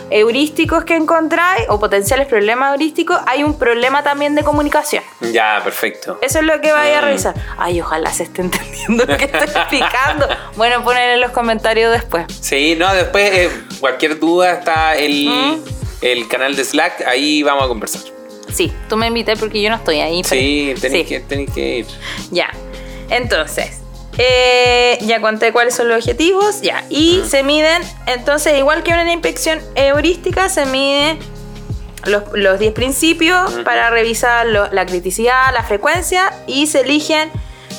[0.09, 5.03] heurísticos que encontráis o potenciales problemas heurísticos hay un problema también de comunicación.
[5.31, 6.19] Ya, perfecto.
[6.21, 7.05] Eso es lo que vaya a Mm.
[7.05, 7.35] revisar.
[7.57, 10.27] Ay, ojalá se esté entendiendo lo que estoy explicando.
[10.55, 12.25] Bueno, poner en los comentarios después.
[12.41, 15.61] Sí, no, después eh, cualquier duda está el, Mm.
[16.01, 18.01] el canal de Slack, ahí vamos a conversar.
[18.53, 20.21] Sí, tú me invitas porque yo no estoy ahí.
[20.23, 21.13] pero- Sí, tenéis Sí.
[21.15, 21.85] que, tenéis que ir.
[22.31, 22.49] Ya.
[23.09, 23.76] Entonces,
[24.17, 26.83] eh, ya conté cuáles son los objetivos, ya.
[26.89, 31.17] Y se miden, entonces, igual que una inspección heurística, se mide
[32.05, 37.29] los, los 10 principios para revisar lo- la criticidad, la frecuencia y se eligen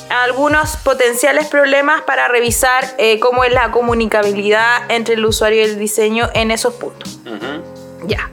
[0.09, 5.77] algunos potenciales problemas para revisar eh, cómo es la comunicabilidad entre el usuario y el
[5.79, 7.19] diseño en esos puntos.
[8.07, 8.29] Ya.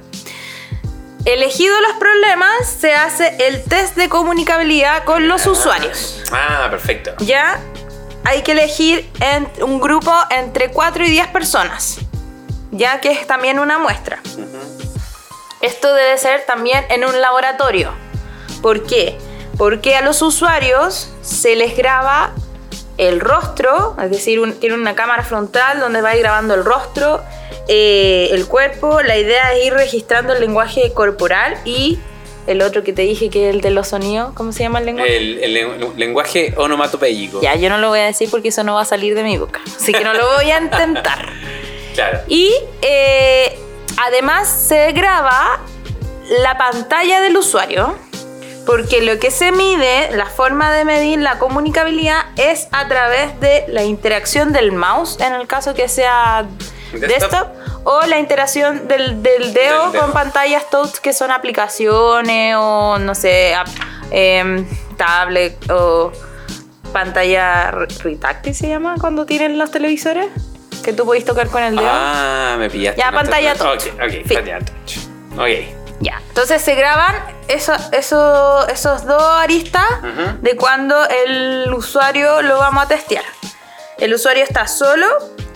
[1.24, 6.22] Elegidos los problemas, se hace el test de comunicabilidad con los usuarios.
[6.30, 7.12] Ah, perfecto.
[7.18, 7.58] Ya
[8.26, 11.98] hay que elegir en un grupo entre 4 y 10 personas,
[12.72, 14.18] ya que es también una muestra.
[15.60, 17.92] Esto debe ser también en un laboratorio.
[18.62, 19.16] ¿Por qué?
[19.56, 22.32] Porque a los usuarios se les graba
[22.98, 26.64] el rostro, es decir, un- tiene una cámara frontal donde va a ir grabando el
[26.64, 27.22] rostro,
[27.68, 29.02] eh, el cuerpo.
[29.02, 31.98] La idea es ir registrando el lenguaje corporal y
[32.46, 34.32] el otro que te dije que es el de los sonidos.
[34.34, 35.16] ¿Cómo se llama el lenguaje?
[35.16, 37.40] El, el len- lenguaje onomatopéyico.
[37.40, 39.38] Ya, yo no lo voy a decir porque eso no va a salir de mi
[39.38, 39.60] boca.
[39.76, 41.28] Así que no lo voy a intentar.
[41.94, 42.18] Claro.
[42.28, 43.58] Y eh,
[43.96, 45.60] además se graba
[46.42, 47.96] la pantalla del usuario.
[48.66, 53.64] Porque lo que se mide, la forma de medir la comunicabilidad es a través de
[53.68, 56.46] la interacción del mouse, en el caso que sea
[56.92, 57.08] Desktop.
[57.08, 57.46] desktop,
[57.88, 63.54] o la interacción del, del dedo con pantallas touch que son aplicaciones o no sé,
[64.10, 66.10] em, tablet o
[66.92, 70.26] pantalla re- retactil se llama cuando tienen los televisores
[70.82, 71.88] que tú podés tocar con el dedo.
[71.90, 73.00] Ah, me pillaste.
[73.00, 73.86] Ya, pantalla touch.
[73.86, 74.96] Ok, ok, pantalla touch.
[75.38, 75.74] Ok.
[76.00, 77.14] Ya, entonces se graban
[77.48, 80.38] eso, eso- esos dos aristas Ujú.
[80.42, 83.24] de cuando el usuario lo vamos a testear.
[83.98, 85.06] El usuario está solo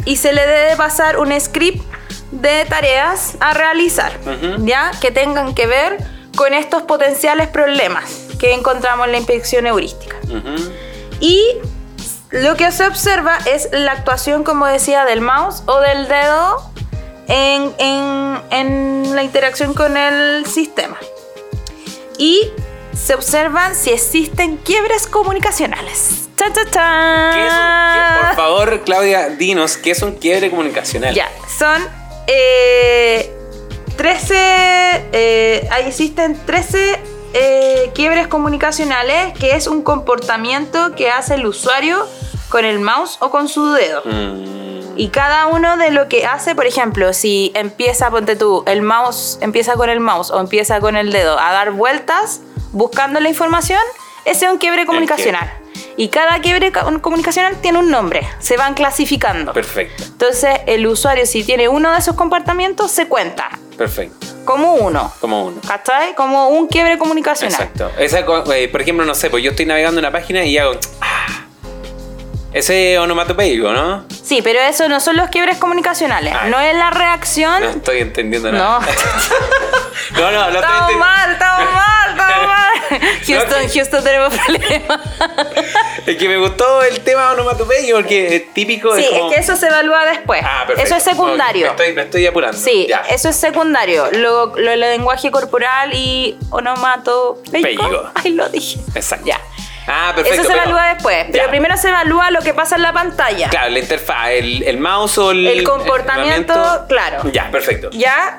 [0.04, 1.84] y se le debe pasar un script
[2.30, 4.12] de tareas a realizar,
[4.60, 5.98] ya que tengan que ver
[6.36, 8.04] con estos potenciales problemas
[8.38, 10.16] que encontramos en la inspección heurística.
[11.20, 11.44] Y
[12.30, 16.70] lo que se observa es la actuación, como decía, del mouse o del dedo
[17.28, 20.96] en, en- en la interacción con el sistema.
[22.16, 22.50] Y
[22.94, 26.28] se observan si existen quiebres comunicacionales.
[26.36, 27.32] ¡Chan, chan, chan!
[27.34, 31.14] ¿Qué es un- qué- por favor, Claudia, dinos, ¿qué es un quiebre comunicacional?
[31.14, 31.99] Ya, son.
[32.26, 33.32] Eh,
[33.96, 34.34] 13,
[35.12, 37.00] eh, ahí existen 13
[37.32, 42.06] eh, quiebres comunicacionales, que es un comportamiento que hace el usuario
[42.48, 44.02] con el mouse o con su dedo.
[44.04, 48.82] Mm, Y cada uno de lo que hace, por ejemplo, si empieza, ponte tú, el
[48.82, 52.40] mouse empieza con el mouse o empieza con el dedo a dar vueltas
[52.72, 53.80] buscando la información,
[54.24, 55.59] ese es un quiebre comunicacional.
[55.96, 59.52] Y cada quiebre co- comunicacional tiene un nombre, se van clasificando.
[59.52, 64.26] perfecto, Entonces, el usuario, si tiene uno de esos comportamientos, se cuenta perfecto.
[64.44, 65.12] como uno.
[65.20, 65.60] Como uno.
[65.66, 66.14] ¿Cachai?
[66.14, 67.52] Como un quiebre comunicacional.
[67.60, 67.90] Exacto.
[67.98, 68.20] Esa,
[68.54, 70.72] eh, por ejemplo, no sé, pues yo estoy navegando una página y hago.
[71.00, 71.26] ah.
[72.52, 74.04] Ese onomatopeico, ¿no?
[74.24, 76.34] Sí, pero eso no son los quiebres comunicacionales.
[76.40, 76.50] Ay.
[76.50, 77.62] No es la reacción.
[77.62, 78.58] No estoy entendiendo No.
[78.58, 78.80] nada.
[80.14, 80.98] No, no, no estoy Estamos entendiendo.
[80.98, 81.84] mal, estamos mal, estamos mal.
[83.26, 85.00] Houston, No, Houston, tenemos problemas.
[86.06, 88.94] Es que me gustó el tema onomatopeico porque es típico.
[88.96, 89.30] Sí, es, como...
[89.30, 90.42] es que eso se evalúa después.
[90.44, 90.86] Ah, perfecto.
[90.88, 91.66] Eso es secundario.
[91.66, 92.56] Me estoy, me estoy apurando.
[92.58, 93.02] Sí, Ya.
[93.08, 94.10] eso es secundario.
[94.12, 97.50] Lo, lo del lenguaje corporal y onomatopeico.
[97.62, 98.10] Peico.
[98.14, 98.80] Ay, lo dije.
[98.94, 99.26] Exacto.
[99.26, 99.40] Ya.
[99.86, 100.42] Ah, perfecto.
[100.42, 101.26] eso se pero- evalúa después.
[101.32, 101.50] Pero Ya.
[101.50, 103.48] primero se evalúa lo que pasa en la pantalla.
[103.48, 105.46] Claro, la interfaz, el, el mouse o el.
[105.46, 107.22] El comportamiento, claro.
[107.32, 107.90] Ya, perfecto.
[107.92, 108.38] Ya.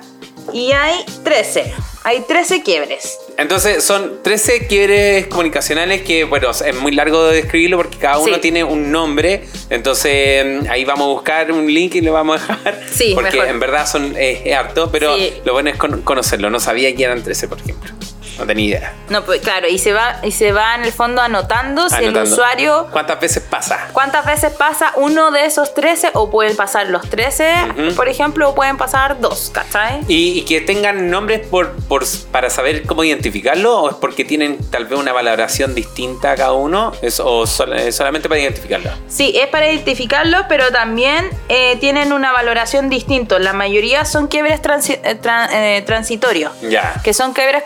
[0.53, 1.73] Y hay 13.
[2.03, 3.19] Hay 13 quiebres.
[3.37, 8.35] Entonces son 13 quiebres comunicacionales que, bueno, es muy largo de describirlo porque cada uno
[8.35, 8.41] Sí.
[8.41, 9.43] tiene un nombre.
[9.69, 12.81] Entonces mm, ahí vamos a buscar un link y lo vamos a dejar.
[12.91, 13.47] Sí, Porque mejor.
[13.49, 15.33] en verdad son eh, es harto, pero Sí.
[15.45, 16.49] lo bueno es con- conocerlo.
[16.49, 17.91] No sabía que eran 13, por ejemplo.
[18.37, 18.93] No tenía idea.
[19.09, 22.05] No, pues claro, y se va, y se va en el fondo anotando si el
[22.09, 22.31] Anotando.
[22.31, 23.89] usuario ¿Cuántas veces pasa?
[23.93, 27.95] ¿Cuántas veces pasa uno de esos 13 o pueden pasar los 13, Ujú.
[27.95, 30.01] por ejemplo, o pueden pasar dos, ¿cachai?
[30.07, 33.81] ¿Y, y que tengan nombres por, por- para saber cómo identificarlo?
[33.81, 36.93] ¿O es porque tienen tal vez una valoración distinta a cada uno?
[37.01, 38.91] ¿Es, ¿O sol- es solamente para identificarlo?
[39.07, 43.39] Sí, es para identificarlos, pero también eh, tienen una valoración distinta.
[43.39, 46.95] La mayoría son quiebres transi- eh, tran- eh, transitorios, Ya.
[47.03, 47.63] que son quiebres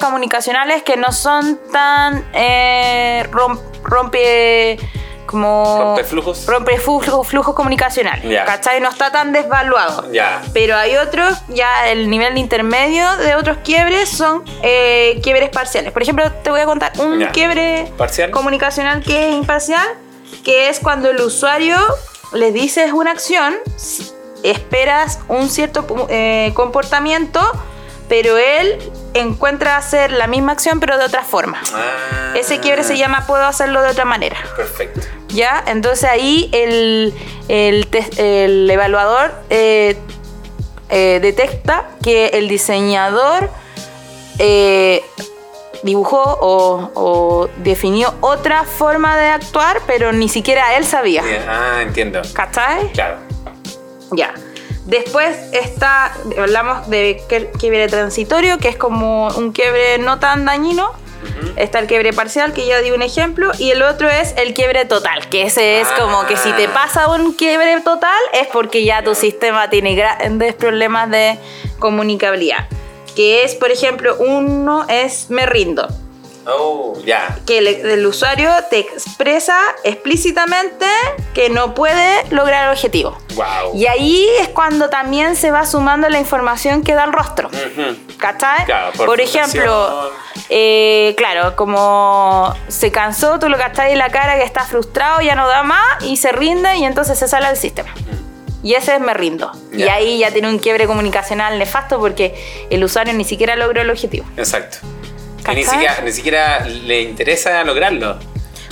[0.85, 4.77] que no son tan eh, rom- rompe
[5.25, 6.45] como ¿Rompe flujos?
[6.45, 8.45] rompe flujos, flujos comunicacionales, Ya.
[8.45, 8.79] ¿cachai?
[8.79, 10.09] No está tan desvaluado.
[10.13, 10.41] Ya.
[10.53, 15.91] Pero hay otros, ya el nivel intermedio de otros quiebres son eh, quiebres parciales.
[15.91, 18.31] Por ejemplo, te voy a contar un quiebre ¿Parcial?
[18.31, 19.85] comunicacional que es imparcial,
[20.45, 21.75] que es cuando el usuario
[22.33, 23.55] le dices una acción,
[24.43, 27.41] esperas un cierto eh, comportamiento,
[28.07, 28.77] pero él
[29.19, 31.61] encuentra hacer la misma acción pero de otra forma.
[31.73, 34.37] Ah, Ese quiebre se llama puedo hacerlo de otra manera.
[34.55, 35.01] Perfecto.
[35.29, 35.63] ¿Ya?
[35.67, 37.13] Entonces ahí el,
[37.47, 39.97] el, el evaluador eh,
[40.89, 43.49] eh, detecta que el diseñador
[44.39, 45.03] eh,
[45.83, 51.23] dibujó o, o definió otra forma de actuar, pero ni siquiera él sabía.
[51.47, 52.21] Ah, entiendo.
[52.33, 52.91] ¿Cachai?
[52.91, 53.17] Claro.
[54.11, 54.33] Ya.
[54.85, 57.21] Después está, hablamos de
[57.57, 60.91] quiebre transitorio, que es como un quiebre no tan dañino.
[61.55, 64.85] Está el quiebre parcial, que ya di un ejemplo, y el otro es el quiebre
[64.85, 66.71] total, que ese es como que si te Ah.
[66.73, 71.39] pasa un quiebre total es porque ya tu sistema tiene grandes problemas de
[71.79, 72.67] comunicabilidad.
[73.15, 75.87] Que es, por ejemplo, uno es me rindo,
[76.47, 77.37] Oh, ya.
[77.47, 80.85] que el, el usuario te expresa explícitamente
[81.33, 83.17] que no puede lograr el objetivo.
[83.33, 83.75] Wow.
[83.75, 87.49] Y ahí es cuando también se va sumando la información que da el rostro.
[88.17, 88.65] ¿Cachai?
[88.65, 90.11] Claro, por ejemplo,
[90.49, 95.35] eh, claro, como se cansó, tú lo cachai en la cara que está frustrado, ya
[95.35, 97.89] no da más y se rinde y entonces se sale del sistema.
[98.63, 99.51] Y ese es me rindo.
[99.73, 99.93] Y Ya.
[99.95, 102.33] ahí ya tiene un quiebre comunicacional nefasto porque
[102.71, 104.25] el usuario ni siquiera logró el objetivo.
[104.37, 104.77] Exacto.
[105.51, 108.19] Y ni siquiera, ni siquiera le interesa lograrlo.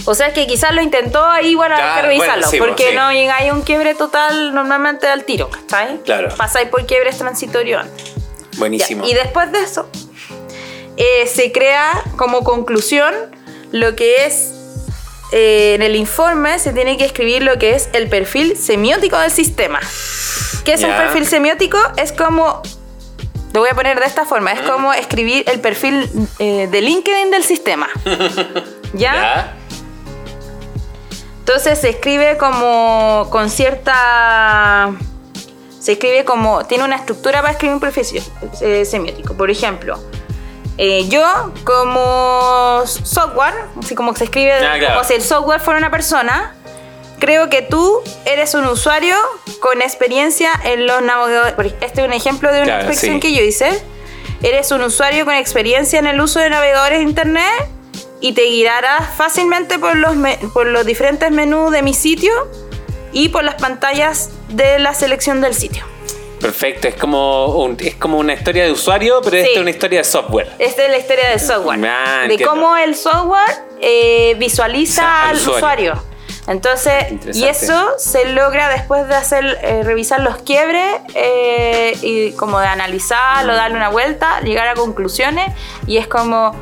[0.06, 2.34] O sea que quizás lo intentó ahí, bueno, hay que revisarlo.
[2.34, 2.96] bueno, sí, pues, porque sí.
[2.96, 6.02] no llegáis a un quiebre total normalmente al tiro, ¿cachai?
[6.04, 6.36] Claro.
[6.36, 7.86] Pasáis por quiebres transitorios.
[7.86, 9.06] Ya, Buenísimo.
[9.06, 9.88] Y después de eso,
[10.98, 13.14] eh, se crea como conclusión
[13.72, 14.52] lo que es.
[15.32, 19.32] eh, en el informe se tiene que escribir lo que es el perfil semiótico del
[19.32, 19.80] sistema.
[20.64, 21.78] ¿Qué es un perfil semiótico?
[21.98, 22.62] Es como.
[23.54, 24.68] Lo voy a poner de esta forma: es Mm.
[24.68, 27.88] como escribir el perfil eh, de LinkedIn del sistema.
[28.94, 29.14] ¿Ya?
[29.14, 29.54] ¿Ya?
[31.40, 34.92] Entonces se escribe como con cierta.
[35.80, 36.66] Se escribe como.
[36.66, 38.24] Tiene una estructura para escribir un perfil
[38.62, 39.34] eh, semiótico.
[39.36, 40.00] Por ejemplo,
[40.78, 44.96] eh, yo como software, así como se escribe Ah, claro.
[44.96, 46.56] como si el software fuera una persona,
[47.24, 49.16] creo que tú eres un usuario
[49.62, 51.74] con experiencia en los navegadores.
[51.80, 53.20] Este es un ejemplo de una Claro, inspección sí.
[53.22, 53.82] que yo hice.
[54.42, 57.70] Eres un usuario con experiencia en el uso de navegadores de internet
[58.20, 60.18] y te guiarás fácilmente por los,
[60.54, 62.34] por los diferentes menús de mi sitio
[63.14, 65.86] y por las pantallas de la selección del sitio.
[66.42, 69.54] Perfecto, es como, un- es como una historia de usuario, pero esta Sí.
[69.56, 70.52] es una historia de software.
[70.60, 71.86] Esta es la historia del software.
[71.86, 72.50] Ah, de entiendo.
[72.54, 75.94] cómo el software eh, visualiza O sea, al al usuario.
[75.94, 76.13] usuario.
[76.48, 82.60] Entonces, y eso se logra después de hacer eh, revisar los quiebres eh, y como
[82.60, 85.54] de analizarlo, darle una vuelta, llegar a conclusiones
[85.88, 86.54] y es como,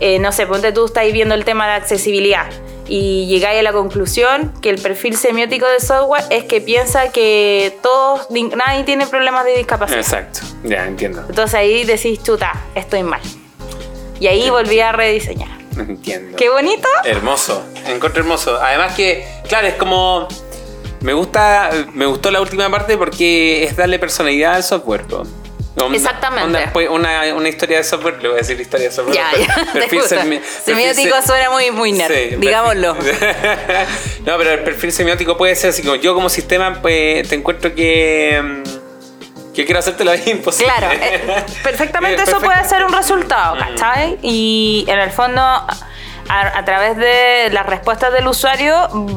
[0.00, 2.46] eh, no sé, ponte tú estás viendo el tema de accesibilidad
[2.88, 7.78] y llegáis a la conclusión que el perfil semiótico del software es que piensa que
[7.82, 10.00] todos, nadie tiene problemas de discapacidad.
[10.00, 11.24] Exacto, ya entiendo.
[11.28, 13.20] Entonces ahí decís, chuta, estoy mal.
[14.18, 15.57] Y ahí volví a rediseñar.
[15.88, 16.36] Entiendo.
[16.36, 16.88] ¡Qué bonito!
[17.04, 18.58] Hermoso, encuentro hermoso.
[18.60, 20.28] Además que, claro, es como...
[21.00, 25.04] Me gusta, me gustó la última parte porque es darle personalidad al software.
[25.94, 26.70] Exactamente.
[26.72, 29.14] pues, una, una historia de software, le voy a decir historia de software.
[29.16, 29.54] Ya, pero- ya.
[29.72, 30.16] te perfil gusta.
[30.24, 32.94] semi- Semiótico se- suena muy, muy nerd, Sí, digámoslo.
[32.94, 33.00] no,
[34.38, 38.62] pero el perfil semiótico puede ser así como yo como sistema, pues te encuentro que...
[39.48, 40.72] mm, Que quiero hacerte la vida imposible.
[40.76, 43.58] Claro, eh, perfectamente eso puede ser un resultado, Mm.
[43.58, 44.18] ¿cachai?
[44.22, 45.66] Y en el fondo, a,
[46.28, 48.74] a través de las respuestas del usuario,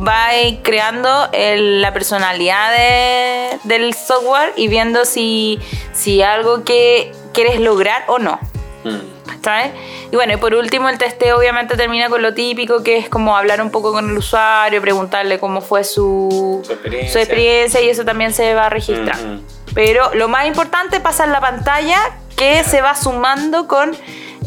[0.07, 0.29] va
[0.63, 5.59] creando el- la personalidad de- del software y viendo si,
[5.93, 8.39] si algo que quieres lograr o no.
[8.83, 9.11] Mm.
[9.43, 9.71] ¿sabes?
[10.11, 13.35] Y bueno, y por último el testeo obviamente termina con lo típico, que es como
[13.35, 17.11] hablar un poco con el usuario, preguntarle cómo fue su, Su experiencia.
[17.11, 19.15] su experiencia y eso también se va a registrar.
[19.17, 19.41] Ujú.
[19.73, 21.97] Pero lo más importante pasa en la pantalla
[22.35, 23.95] que se va sumando con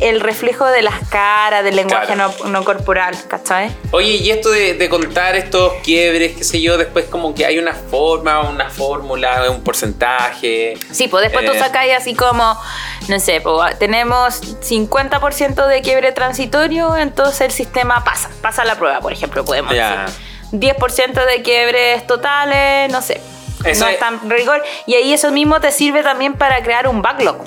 [0.00, 2.34] el reflejo de las caras, del lenguaje Claro.
[2.42, 3.70] no, no corporal, ¿cachai?
[3.92, 7.60] Oye, y esto de, de contar estos quiebres, qué sé yo, después como que hay
[7.60, 10.74] una forma, una fórmula, un porcentaje.
[10.90, 11.58] Sí, pues después tú Eh.
[11.60, 12.58] sacáis así como,
[13.06, 18.98] no sé, pues, tenemos 50% de quiebre transitorio, entonces el sistema pasa, pasa la prueba,
[19.00, 20.06] por ejemplo, podemos Ya.
[20.06, 20.18] decir.
[20.52, 23.20] 10% de quiebres totales, no sé.
[23.64, 24.62] Eso no es- tan rigor.
[24.86, 27.38] Y ahí eso mismo te sirve también para crear un backlog.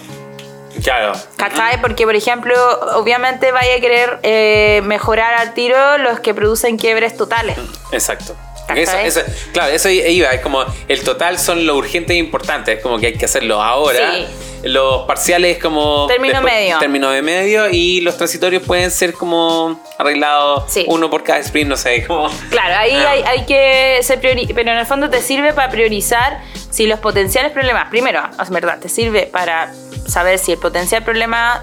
[0.84, 1.13] Claro.
[1.38, 1.82] ¿Cachai?
[1.82, 2.53] Porque, por ejemplo,
[2.95, 7.57] obviamente vaya a querer eh, mejorar al tiro los que producen quiebres totales.
[7.91, 8.36] Exacto.
[8.76, 9.22] Eso, eso-
[9.53, 13.07] claro, eso iba, es como el total son lo urgente e importante, es como que
[13.07, 14.13] hay que hacerlo ahora.
[14.13, 14.28] Sí.
[14.64, 16.08] Los parciales como...
[16.08, 16.80] Término medio.
[16.80, 20.86] Término de medio y los transitorios pueden ser como arreglados Sí.
[20.88, 22.30] uno por cada sprint, no sé, como...
[22.49, 23.12] Claro, ahí Ah.
[23.12, 26.99] hay, hay que ser priori pero en el fondo te sirve para priorizar si los
[26.99, 29.72] potenciales problemas, primero, es verdad, te sirve para
[30.08, 31.62] saber si el potencial problema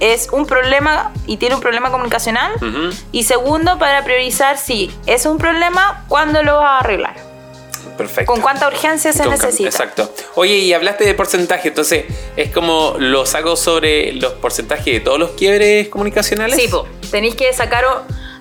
[0.00, 2.52] es un problema y tiene un problema comunicacional
[3.12, 7.14] y segundo para priorizar si es un problema, ¿cuándo lo vas a arreglar?
[7.96, 8.30] Perfecto.
[8.32, 9.68] ¿Con cuánta urgencia se Con- necesita?
[9.68, 10.12] Exacto.
[10.34, 12.04] Oye, y hablaste de porcentaje, entonces,
[12.36, 16.56] ¿es como lo saco sobre los porcentajes de todos los quiebres comunicacionales?
[16.60, 16.86] Sí, po.
[17.10, 17.84] tenéis que sacar,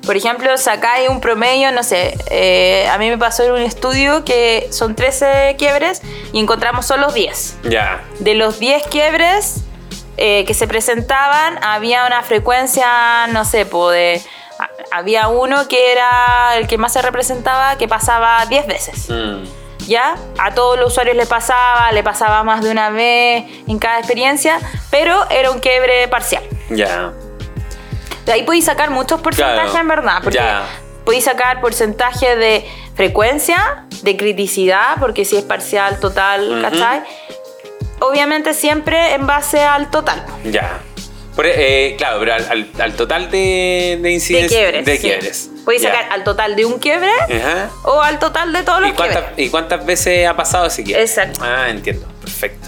[0.05, 4.25] por ejemplo, sacáis un promedio, no sé, eh, a mí me pasó en un estudio
[4.25, 6.01] que son 13 quiebres
[6.33, 7.57] y encontramos solo 10.
[7.69, 8.03] Ya.
[8.19, 9.57] De los 10 quiebres
[10.17, 14.21] eh, que se presentaban, había una frecuencia, no sé, po, de,
[14.91, 19.09] había uno que era el que más se representaba, que pasaba 10 veces.
[19.09, 19.43] Mm.
[19.87, 20.15] ¿Ya?
[20.39, 24.59] A todos los usuarios le pasaba, le pasaba más de una vez en cada experiencia,
[24.89, 26.41] pero era un quiebre parcial.
[26.69, 27.11] Ya.
[28.25, 29.79] De ahí podéis sacar muchos porcentajes Claro.
[29.81, 30.65] en verdad, porque Ya.
[31.05, 36.61] podéis sacar porcentaje de frecuencia, de criticidad, porque si es parcial, total, Ujú.
[36.63, 37.03] ¿cachai?
[37.99, 40.25] Obviamente siempre en base al total.
[40.45, 40.79] Ya.
[41.35, 44.51] Por- eh, claro, pero al, al- al total de, de De incidencias.
[44.51, 44.85] quiebres.
[44.85, 45.01] De sí.
[45.01, 45.49] quiebres.
[45.81, 45.89] Ya.
[45.91, 47.69] sacar al total de un quiebre Ajá.
[47.83, 49.45] o al total de todos los ¿Y cuántas, quiebres.
[49.47, 51.03] ¿Y cuántas veces ha pasado ese quiebre?
[51.03, 51.39] Exacto.
[51.43, 52.05] Ah, entiendo.
[52.21, 52.67] Perfecto.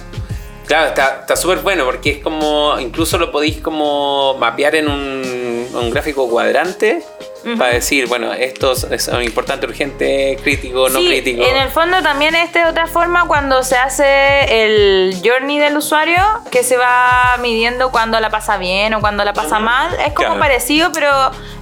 [0.65, 5.67] Claro, está está súper bueno porque es como, incluso lo podéis como mapear en un,
[5.73, 7.03] un gráfico cuadrante
[7.45, 7.57] Ujú.
[7.57, 11.43] para decir, bueno, esto es, es importante, urgente, crítico, no sí, crítico.
[11.43, 16.21] en el fondo también esta es otra forma cuando se hace el journey del usuario,
[16.51, 19.91] que se va midiendo cuando la pasa bien o cuando la pasa mal.
[20.05, 20.39] Es como Claro.
[20.39, 21.11] parecido, pero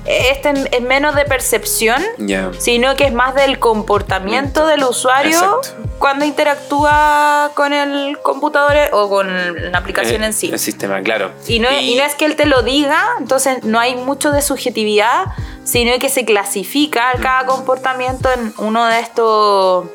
[0.05, 2.01] este es menos de percepción.
[2.17, 2.51] Ya.
[2.59, 5.84] sino que es más del comportamiento del usuario Exacto.
[5.99, 10.49] Cuando interactúa con el computador o con la aplicación Eh, en sí.
[10.51, 11.31] El sistema, claro.
[11.47, 14.31] Y no, es, y no es que él te lo diga, entonces no hay mucho
[14.31, 15.25] de subjetividad,
[15.63, 19.85] sino que se clasifica cada comportamiento en uno de estos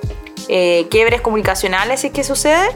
[0.48, 2.70] eh, quiebres comunicacionales, si es que sucede.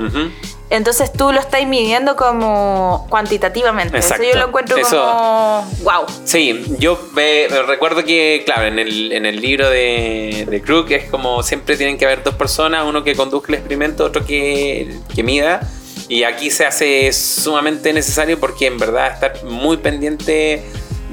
[0.71, 3.97] Entonces tú lo estás midiendo como cuantitativamente.
[3.99, 4.23] Exacto.
[4.25, 6.07] Eso yo lo encuentro Eso- como wow.
[6.25, 10.91] Sí, yo me- me recuerdo que, claro, en el, en el libro de, de Crook
[10.91, 14.95] es como siempre tienen que haber dos personas, uno que conduzca el experimento, otro que,
[15.15, 15.61] que mida.
[16.09, 20.63] Y aquí se hace sumamente necesario porque en verdad estar muy pendiente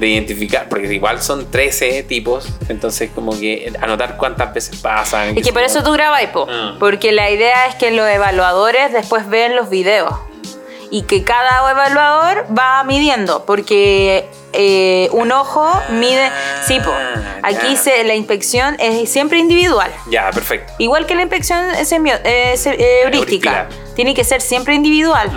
[0.02, 5.38] de identificar, porque igual son 13 tipos, entonces como que anotar cuántas veces pasan.
[5.38, 6.78] Y que por eso tú grabas, po, Mm.
[6.80, 10.12] porque la idea es que los evaluadores después ven los videos
[10.92, 16.30] y que cada evaluador va midiendo, porque eh, un ojo mide,
[16.66, 16.92] sí, po,
[17.42, 17.76] aquí ya.
[17.76, 19.90] se, la inspección es siempre individual.
[20.10, 20.74] Ya, perfecto.
[20.78, 25.30] Igual que la inspección semio- eh, se- eh, heurística, tiene que ser siempre individual,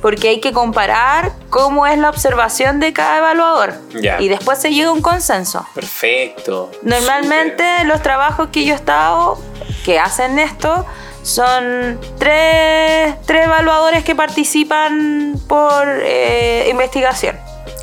[0.00, 3.74] porque hay que comparar cómo es la observación de cada evaluador.
[4.00, 4.18] Ya.
[4.18, 5.66] Y después se llega a un consenso.
[5.74, 6.70] Perfecto.
[6.82, 9.38] Normalmente los trabajos que yo he estado
[9.84, 10.86] que hacen esto
[11.22, 17.36] son tres, tres evaluadores que participan por eh, investigación.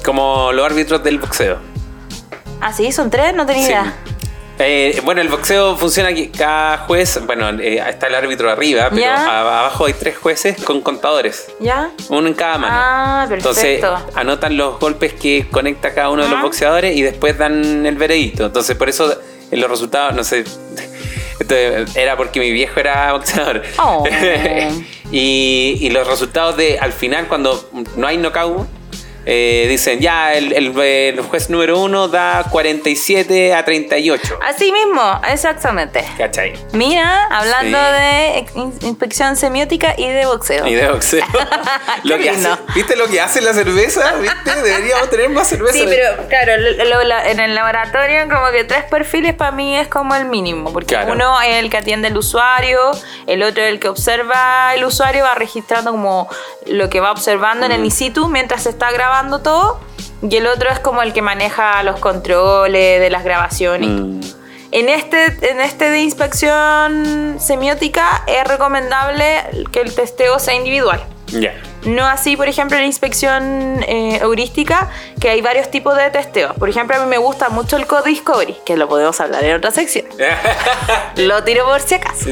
[0.03, 1.57] Como los árbitros del boxeo.
[2.61, 3.71] Ah, sí, son tres, no tenía Sí.
[3.71, 3.93] idea.
[4.61, 9.09] Eh, bueno, el boxeo funciona que cada juez, bueno, eh, está el árbitro arriba, pero
[9.09, 11.49] a- abajo hay tres jueces con contadores.
[11.61, 11.91] ¿Ya?
[12.09, 12.73] Uno en cada mano.
[12.77, 14.19] Ah, Entonces perfecto.
[14.19, 18.47] anotan los golpes que conecta cada uno de los boxeadores y después dan el veredicto.
[18.47, 19.17] Entonces por eso
[19.49, 20.43] en los resultados, no sé,
[21.39, 21.55] esto
[21.99, 23.63] era porque mi viejo era boxeador.
[23.77, 24.03] Oh.
[25.11, 28.67] y, y los resultados de al final cuando no hay knockout,
[29.31, 34.39] eh, dicen ya el, el- el juez número uno da 47 a 38.
[34.41, 36.03] Así mismo, exactamente.
[36.17, 36.53] ¿Cachai?
[36.73, 38.01] Mira, hablando Sí.
[38.01, 40.65] de in- inspección semiótica y de boxeo.
[40.65, 41.23] Y de boxeo.
[42.05, 42.53] lo Qué que lindo.
[42.53, 44.13] hace, ¿Viste lo que hace la cerveza?
[44.15, 44.55] ¿Viste?
[44.63, 45.73] Deberíamos tener más cerveza.
[45.73, 50.15] Sí, pero claro, lo- en el laboratorio como que tres perfiles para mí es como
[50.15, 51.13] el mínimo, porque Claro.
[51.13, 52.79] uno es el que atiende al usuario,
[53.27, 56.27] el otro es el que observa el usuario, va registrando como
[56.65, 59.79] lo que va observando en el in situ mientras se está grabando todo,
[60.21, 63.89] y el otro es como el que maneja los controles de las grabaciones.
[63.89, 64.19] Mm,
[64.71, 71.01] En este, en este de inspección semiótica es recomendable que el testeo sea individual.
[71.27, 71.53] ya.
[71.85, 74.89] No así, por ejemplo, en la inspección eh, heurística,
[75.21, 76.53] que hay varios tipos de testeos.
[76.57, 79.55] Por ejemplo, a mí me gusta mucho el Code Discovery, que lo podemos hablar en
[79.55, 80.05] otra sección.
[81.15, 82.25] Lo tiro por si acaso.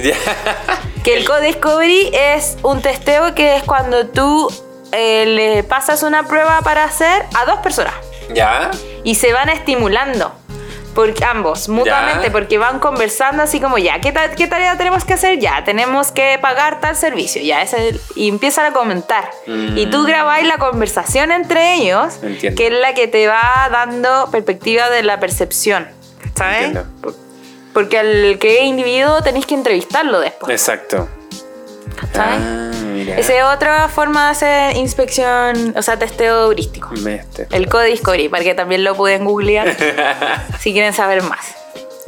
[1.04, 4.50] Que el Code Discovery es un testeo que es cuando tú
[4.92, 7.94] eh, le pasas una prueba para hacer a dos personas
[8.34, 8.72] Ya.
[9.04, 10.34] y se van estimulando.
[10.96, 12.32] Porque ambos, mutuamente, Ya.
[12.32, 15.38] porque van conversando así como ya, ¿qué, ta- ¿qué tarea tenemos que hacer?
[15.38, 19.30] Ya, tenemos que pagar tal servicio, ya, ese, y empiezan a comentar.
[19.46, 19.78] Mm.
[19.78, 22.58] Y tú grabáis la conversación entre ellos, Entiendo.
[22.58, 25.88] que es la que te va dando perspectiva de la percepción,
[26.36, 26.64] ¿sabes?
[26.66, 26.86] Entiendo.
[27.74, 31.08] Porque al que es individuo tenéis que entrevistarlo después, Exacto.
[32.16, 32.72] Ah.
[33.18, 36.90] Esa es otra forma de hacer inspección, o sea, testeo heurístico.
[36.94, 37.48] Este.
[37.52, 39.76] El Code Discovery, para que también lo pueden googlear
[40.60, 41.40] si quieren saber más.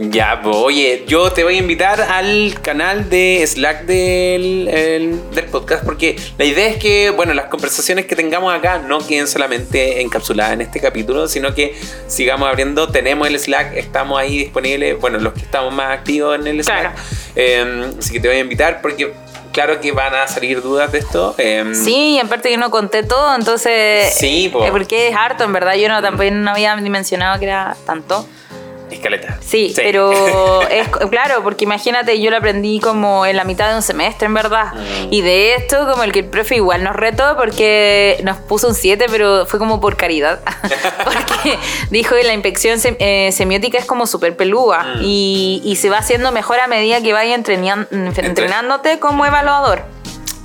[0.01, 5.45] Ya, pues, oye, yo te voy a invitar al canal de Slack del, el- del
[5.45, 9.99] podcast porque la idea es que, bueno, las conversaciones que tengamos acá no queden solamente
[10.01, 11.75] encapsuladas en este capítulo, sino que
[12.07, 12.87] sigamos abriendo.
[12.87, 16.79] Tenemos el Slack, estamos ahí disponibles, bueno, los que estamos más activos en el Slack.
[16.79, 16.95] Claro.
[17.35, 19.13] Eh, así que te voy a invitar porque,
[19.51, 21.35] claro que van a salir dudas de esto.
[21.37, 24.13] Eh, Sí, y aparte que no conté todo, entonces.
[24.15, 24.63] Sí, po.
[24.65, 25.75] eh, Porque es harto, en verdad.
[25.75, 28.25] Yo no, tampoco no había dimensionado que era tanto.
[28.91, 29.37] Escaleta.
[29.41, 33.81] Sí, pero es claro, porque imagínate, yo lo aprendí como en la mitad de un
[33.81, 34.73] semestre, en verdad.
[34.73, 35.07] Mm.
[35.13, 38.75] Y de esto, como el que el profe igual nos retó porque nos puso un
[38.75, 40.39] 7, pero fue como por caridad.
[41.03, 41.57] porque
[41.89, 45.01] dijo que la inspección sem- eh, semiótica es como súper pelúa Mm.
[45.03, 49.83] y, y se va haciendo mejor a medida que vayas entrenan- entrenándote como evaluador.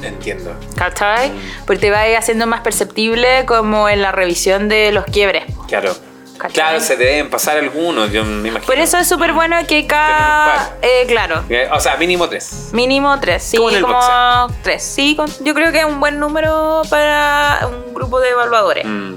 [0.03, 0.55] Entiendo.
[0.77, 1.31] ¿Cachai?
[1.31, 1.41] Mm.
[1.67, 5.45] Porque te va haciendo más perceptible como en la revisión de los quiebres.
[5.69, 5.95] Claro.
[6.45, 6.53] ¿Cachai?
[6.63, 8.67] Claro, se te deben pasar algunos, yo me imagino.
[8.67, 10.77] Por eso es súper bueno que cada...
[10.83, 12.69] Eh, claro, Eh, O sea, mínimo tres.
[12.73, 13.43] mínimo tres.
[13.45, 14.59] Sí, Como en el como boxeo.
[14.63, 14.83] tres.
[14.83, 18.85] Sí, con- yo creo que es un buen número para un grupo de evaluadores.
[18.85, 19.15] Mm.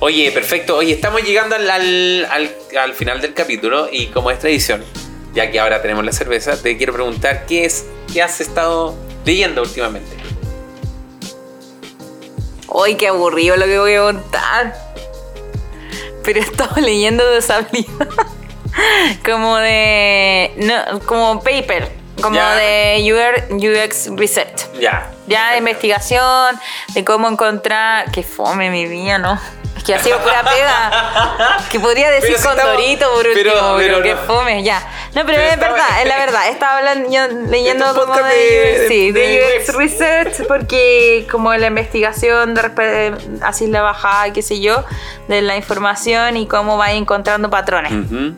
[0.00, 0.76] Oye, perfecto.
[0.78, 4.82] Oye, estamos llegando al, al- al- al final del capítulo y como es tradición,
[5.34, 8.94] ya que ahora tenemos la cerveza, te quiero preguntar qué es, qué has estado
[9.26, 10.16] leyendo últimamente.
[12.68, 14.74] Uy, qué aburrido lo que voy a contar.
[16.24, 18.08] Pero he estado leyendo deshabilidad.
[19.24, 20.52] como de.
[20.56, 21.90] No, como paper.
[22.20, 24.70] Como de UX Research.
[24.78, 25.10] Ya.
[25.26, 26.56] Ya de investigación,
[26.94, 28.10] de cómo encontrar.
[28.12, 29.40] Que fome mi vida, ¿no?
[29.84, 31.58] Que ha sido pura pega.
[31.70, 34.20] Que podría decir si con estamos- Dorito por último, pero- pero, pero que no.
[34.22, 34.78] fome, ya.
[35.14, 36.48] No, pero, Pero es estaba- verdad, es la verdad.
[36.48, 39.74] Estaba hablando, yo leyendo Es un como de, de- sí, de, de UX.
[39.74, 44.84] Research, porque como la investigación, de así la bajada, qué sé yo,
[45.28, 47.92] de la información y cómo va encontrando patrones.
[47.92, 48.34] Ujú.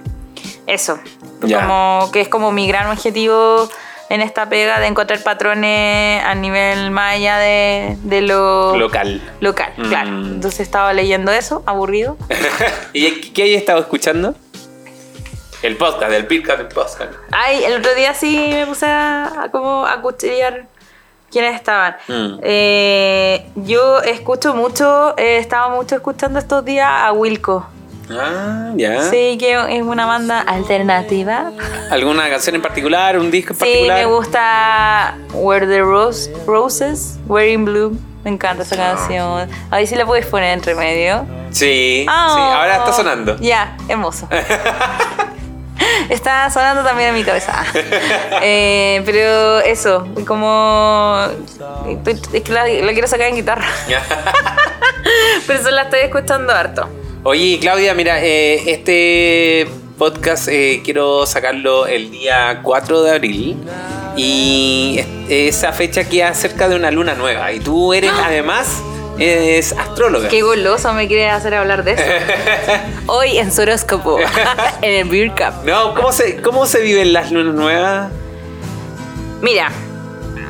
[0.67, 0.99] Eso.
[1.43, 1.61] Ya.
[1.61, 3.69] Como que es como mi gran objetivo
[4.11, 9.21] en esta pega de encontrar patrones a nivel más allá de, de lo Local.
[9.41, 9.89] local, Mm.
[9.89, 10.09] claro.
[10.11, 12.17] Entonces estaba leyendo eso, aburrido.
[12.93, 14.35] ¿Y qué hay estado escuchando?
[15.63, 17.13] El podcast, el podcast del podcast.
[17.33, 20.67] Ay, el otro día sí me puse a, a como a cuchillar
[21.31, 21.97] quiénes estaban.
[22.07, 22.39] Mm.
[22.43, 27.67] Eh, yo escucho mucho, eh, estaba mucho escuchando estos días a Wilco.
[28.11, 29.03] Ah, ya.
[29.11, 31.53] Sí, que es una banda alternativa.
[31.91, 33.19] ¿Alguna canción en particular?
[33.19, 33.99] ¿Un disco en Sí, particular?
[33.99, 37.99] me gusta Where the Rose, Roses, Where in Bloom.
[38.25, 38.95] Me encanta esa Ah.
[38.97, 39.49] canción.
[39.71, 41.27] A ver si la puedes poner entre medio.
[41.51, 43.37] Sí, sí, Ah, ahora está sonando.
[43.41, 44.29] Ya, hermoso.
[46.09, 47.65] Está sonando también en mi cabeza.
[48.43, 51.19] Eh, pero eso, como.
[52.35, 53.65] Es que la, la quiero sacar en guitarra.
[55.47, 56.89] Pero eso la estoy escuchando harto.
[57.25, 59.67] Oye, Claudia, mira, eh, este
[59.99, 63.57] podcast eh, quiero sacarlo el día 4 de abril
[64.17, 65.07] y es-
[65.57, 68.83] esa fecha queda cerca de una luna nueva y tú eres además
[69.19, 70.27] es astróloga.
[70.27, 70.31] ¡Ah!
[70.31, 72.03] Qué goloso me quiere hacer hablar de eso.
[73.07, 74.19] Hoy en su horóscopo,
[74.83, 75.65] en el Beer Cup.
[75.65, 78.11] No, ¿cómo se, ¿cómo se viven las lunas nuevas?
[79.41, 79.71] Mira.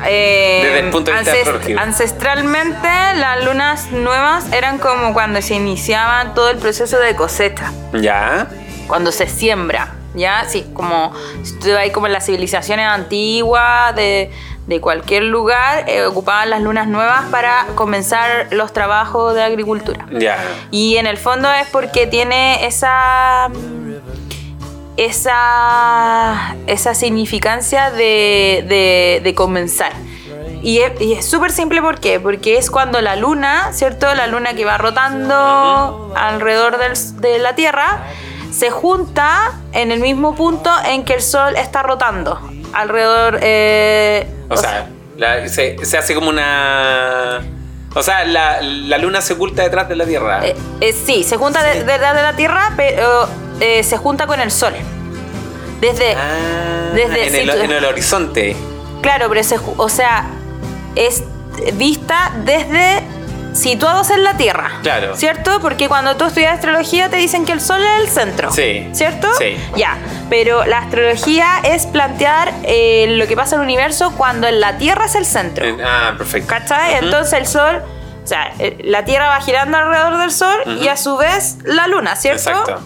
[0.07, 6.33] Eh, Desde el punto de vista ancestralmente las lunas nuevas eran como cuando se iniciaba
[6.33, 7.71] todo el proceso de cosecha.
[7.93, 8.47] Ya.
[8.87, 10.45] cuando se siembra, ¿ya?
[10.47, 14.31] Sí, como si tú vas como en las civilizaciones antiguas de,
[14.67, 20.05] de cualquier lugar, eh, ocupaban las lunas nuevas para comenzar los trabajos de agricultura.
[20.11, 20.37] Ya.
[20.71, 23.49] Y en el fondo es porque tiene esa
[24.97, 29.91] esa esa significancia de, de- de comenzar.
[30.61, 32.19] Y es súper simple ¿por qué?
[32.19, 34.13] Porque es cuando la luna, ¿cierto?
[34.15, 38.03] La luna que va rotando alrededor del- de la Tierra
[38.51, 42.39] se junta en el mismo punto en que el Sol está rotando
[42.73, 43.39] alrededor.
[43.43, 44.87] eh, O sea,
[45.17, 47.41] la- se, se hace como una...
[47.93, 50.45] O sea, la, la luna se oculta detrás de la Tierra.
[50.45, 53.27] Eh, eh, sí, se junta de- detrás de, la Tierra, pero
[53.59, 54.73] eh, se junta con el Sol.
[55.81, 58.55] Desde, Ah, desde- en, el, tú- en el horizonte.
[59.01, 60.25] claro, pero se, o sea,
[60.95, 61.23] es
[61.73, 63.03] vista desde
[63.53, 64.71] situados en la Tierra.
[64.81, 65.15] Claro.
[65.15, 65.59] ¿Cierto?
[65.61, 68.51] Porque cuando tú estudias astrología te dicen que el Sol es el centro.
[68.51, 68.89] Sí.
[68.93, 69.29] ¿Cierto?
[69.37, 69.57] Sí.
[69.77, 69.97] Ya.
[70.29, 74.77] Pero la astrología es plantear eh, lo que pasa en el universo cuando en la
[74.77, 75.65] Tierra es el centro.
[75.65, 76.49] En- ah, perfecto.
[76.49, 76.95] ¿Cachai?
[76.95, 77.81] Entonces el Sol,
[78.23, 81.87] o sea, eh, la Tierra va girando alrededor del Sol y a su vez la
[81.87, 82.49] Luna, ¿cierto?
[82.49, 82.81] Exacto.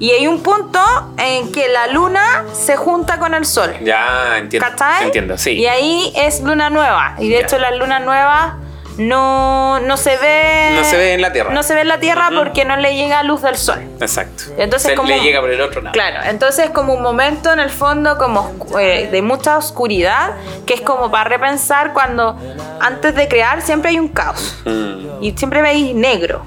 [0.00, 0.80] Y hay un punto
[1.16, 3.74] en que la Luna se junta con el Sol.
[3.82, 4.68] Ya, entiendo.
[4.68, 5.06] ¿Cachai?
[5.06, 5.52] Entiendo, sí.
[5.52, 7.14] Y ahí es luna nueva.
[7.18, 7.46] Y de Ya.
[7.46, 8.52] hecho, las lunas nuevas
[8.98, 10.70] no, no se ve.
[10.74, 11.50] No se ve en la Tierra.
[11.52, 13.80] No se ve en la Tierra porque no le llega luz del sol.
[14.00, 14.44] Exacto.
[14.58, 15.92] Entonces, Se como- le llega por el otro lado.
[15.92, 20.32] Claro, entonces es como un momento en el fondo como eh, de mucha oscuridad,
[20.66, 22.36] que es como para repensar cuando
[22.80, 24.56] antes de crear siempre hay un caos.
[24.64, 26.44] Mm, Y siempre veis negro.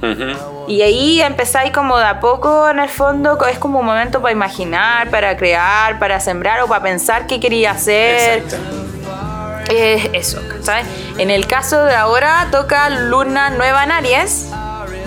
[0.68, 4.32] Y ahí empezáis como de a poco en el fondo, es como un momento para
[4.32, 8.39] imaginar, para crear, para sembrar o para pensar qué quería hacer.
[8.39, 8.58] Exacto.
[9.70, 10.86] Es eso, ¿sabes?
[11.18, 14.47] En el caso de ahora toca luna nueva en Aries,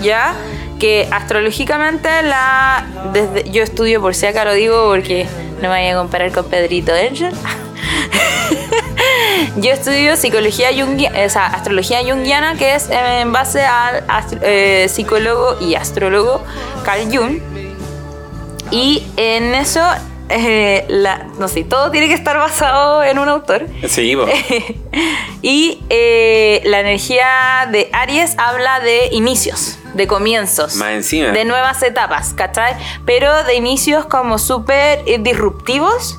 [0.01, 0.33] ¿ya?
[0.79, 2.85] Que astrológicamente la...
[3.13, 6.45] Desde, yo estudio, por si acá lo digo, porque no me vaya a comparar con
[6.45, 7.33] Pedrito Angel.
[9.57, 14.03] yo estudio psicología o sea, astrología junguiana, que es en base al
[14.41, 16.43] eh, psicólogo y astrólogo
[16.83, 17.39] Carl Jung.
[18.71, 19.81] Y en eso,
[20.29, 23.67] eh, la, no sé, todo tiene que estar basado en un autor.
[23.87, 24.17] Sí,
[25.41, 30.75] y eh, la energía de Aries habla de inicios, de comienzos.
[30.75, 31.29] Más encima.
[31.29, 32.73] De nuevas etapas, ¿cachai?
[33.05, 36.17] Pero de inicios como súper disruptivos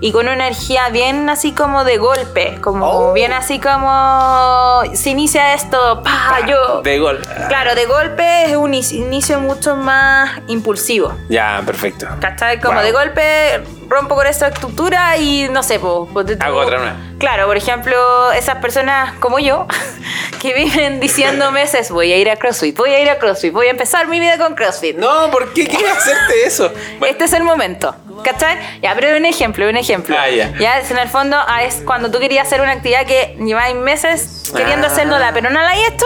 [0.00, 3.12] y con una energía bien así como de golpe, como Oh.
[3.12, 6.82] bien así como se inicia esto, pa, yo.
[6.82, 7.20] De gol.
[7.48, 11.14] Claro, de golpe es un inicio mucho más impulsivo.
[11.28, 12.06] Ya, perfecto.
[12.20, 12.60] ¿Cachai?
[12.60, 12.82] Como Wow.
[12.84, 16.96] de golpe rompo con esta estructura y no sé, po, tú- Hago otra nueva.
[17.18, 19.66] Claro, por ejemplo, esas personas como yo
[20.40, 23.66] que viven diciendo meses voy a ir a CrossFit, voy a ir a CrossFit, voy
[23.66, 24.96] a empezar mi vida con CrossFit.
[24.96, 26.72] No, ¿por qué quieres hacerte eso?
[26.98, 27.94] Bueno, Este es el momento.
[28.22, 28.80] ¿Cachai?
[28.82, 30.16] Ya, pero un ejemplo, un ejemplo.
[30.18, 30.78] Ah, ya.
[30.78, 34.52] es en el fondo ah, es cuando tú querías hacer una actividad que lleváis meses
[34.56, 34.90] queriendo Ah.
[34.90, 36.04] hacerla, pero no la hay hecho.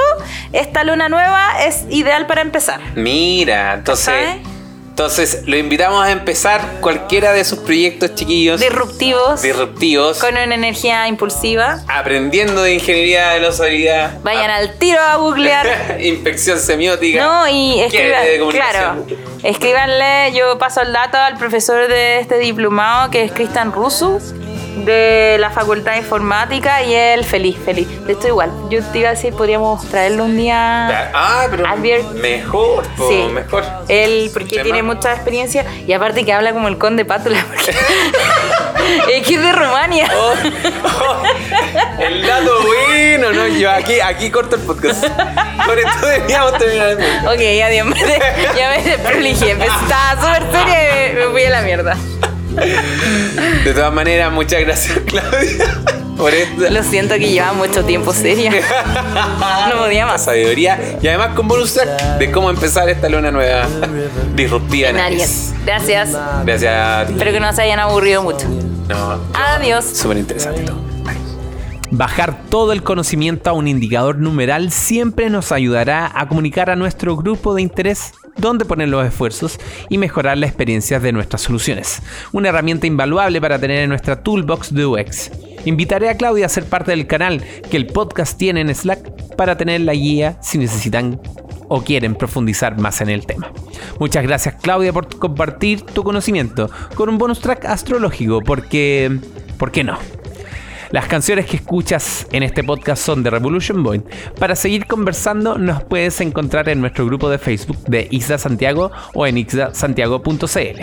[0.53, 2.80] Esta luna nueva es ideal para empezar.
[2.95, 4.43] Mira, entonces, ¿Cachai?
[4.93, 11.09] Entonces lo invitamos a empezar cualquiera de sus proyectos chiquillos Disruptivos, disruptivos, con una energía
[11.09, 11.80] impulsiva.
[11.88, 15.97] aprendiendo de ingeniería de la usabilidad, Vayan al tiro a googlear.
[16.01, 17.24] inspección semiótica.
[17.24, 19.07] No, y escriban, claro,
[19.43, 24.20] escríbanle, yo paso el dato al profesor de este diplomado que es Cristian Russo.
[24.76, 27.86] De la Facultad de Informática y él feliz, feliz.
[28.06, 28.50] De esto igual.
[28.70, 31.10] Yo te iba a decir, podríamos traerlo un día.
[31.14, 32.12] Ah, pero Albert.
[32.12, 33.24] mejor, po, Sí.
[33.32, 33.64] mejor.
[33.88, 34.64] Él, porque Tema.
[34.64, 37.44] tiene mucha experiencia y aparte que habla como el conde Pátula.
[37.48, 37.70] porque-
[39.18, 40.10] es que es de Rumania.
[40.16, 40.34] Oh,
[40.84, 41.22] oh,
[42.00, 45.04] el dato bueno, no, yo aquí, aquí corto el podcast.
[45.66, 47.26] Por esto debíamos terminar el podcast.
[47.26, 47.86] Ok, adiós.
[48.56, 49.52] ya me desprolijé.
[49.52, 51.96] Estaba súper seria y me, me fui a la mierda.
[53.64, 55.80] De todas maneras, muchas gracias, Claudia,
[56.16, 58.50] por esta Lo siento que lleva mucho tiempo seria.
[59.70, 60.24] No podía más.
[60.26, 63.66] sabiduría y además con bonus track de cómo empezar esta luna nueva
[64.34, 65.53] disruptiva en Aries.
[65.64, 66.11] Gracias.
[66.44, 67.12] Gracias a ti.
[67.12, 68.46] Espero que no se hayan aburrido mucho.
[68.88, 69.84] No, Adiós.
[69.84, 70.91] súper interesante todo.
[71.95, 77.18] Bajar todo el conocimiento a un indicador numeral siempre nos ayudará a comunicar a nuestro
[77.18, 82.01] grupo de interés dónde poner los esfuerzos y mejorar la experiencia de nuestras soluciones.
[82.32, 85.32] Una herramienta invaluable para tener en nuestra toolbox de UX.
[85.66, 89.59] Invitaré a Claudia a ser parte del canal que el podcast tiene en Slack para
[89.59, 91.20] tener la guía si necesitan
[91.68, 93.53] o quieren profundizar más en el tema.
[94.01, 99.20] Muchas gracias Claudia por compartir tu conocimiento con un bonus track astrológico porque...
[99.59, 99.99] ¿Por qué no?
[100.93, 104.07] Las canciones que escuchas en este podcast son de Revolution Point.
[104.38, 109.26] Para seguir conversando nos puedes encontrar en nuestro grupo de Facebook de Isla Santiago o
[109.26, 110.80] en ixdasantiago.cl.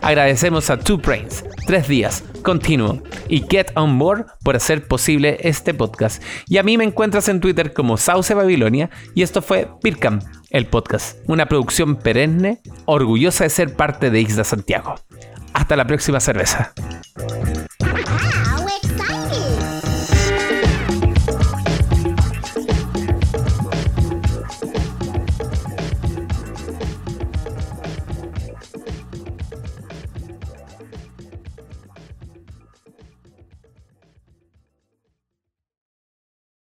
[0.00, 5.74] Agradecemos a Two Brains, Tres Días, Continuo y Get On Board por hacer posible este
[5.74, 6.20] podcast.
[6.48, 10.18] Y a mí me encuentras en Twitter como Sauce Babilonia y esto fue Pircam,
[10.50, 14.96] el podcast, una producción perenne, orgullosa de ser parte de Isla Santiago.
[15.52, 16.72] Hasta la próxima cerveza.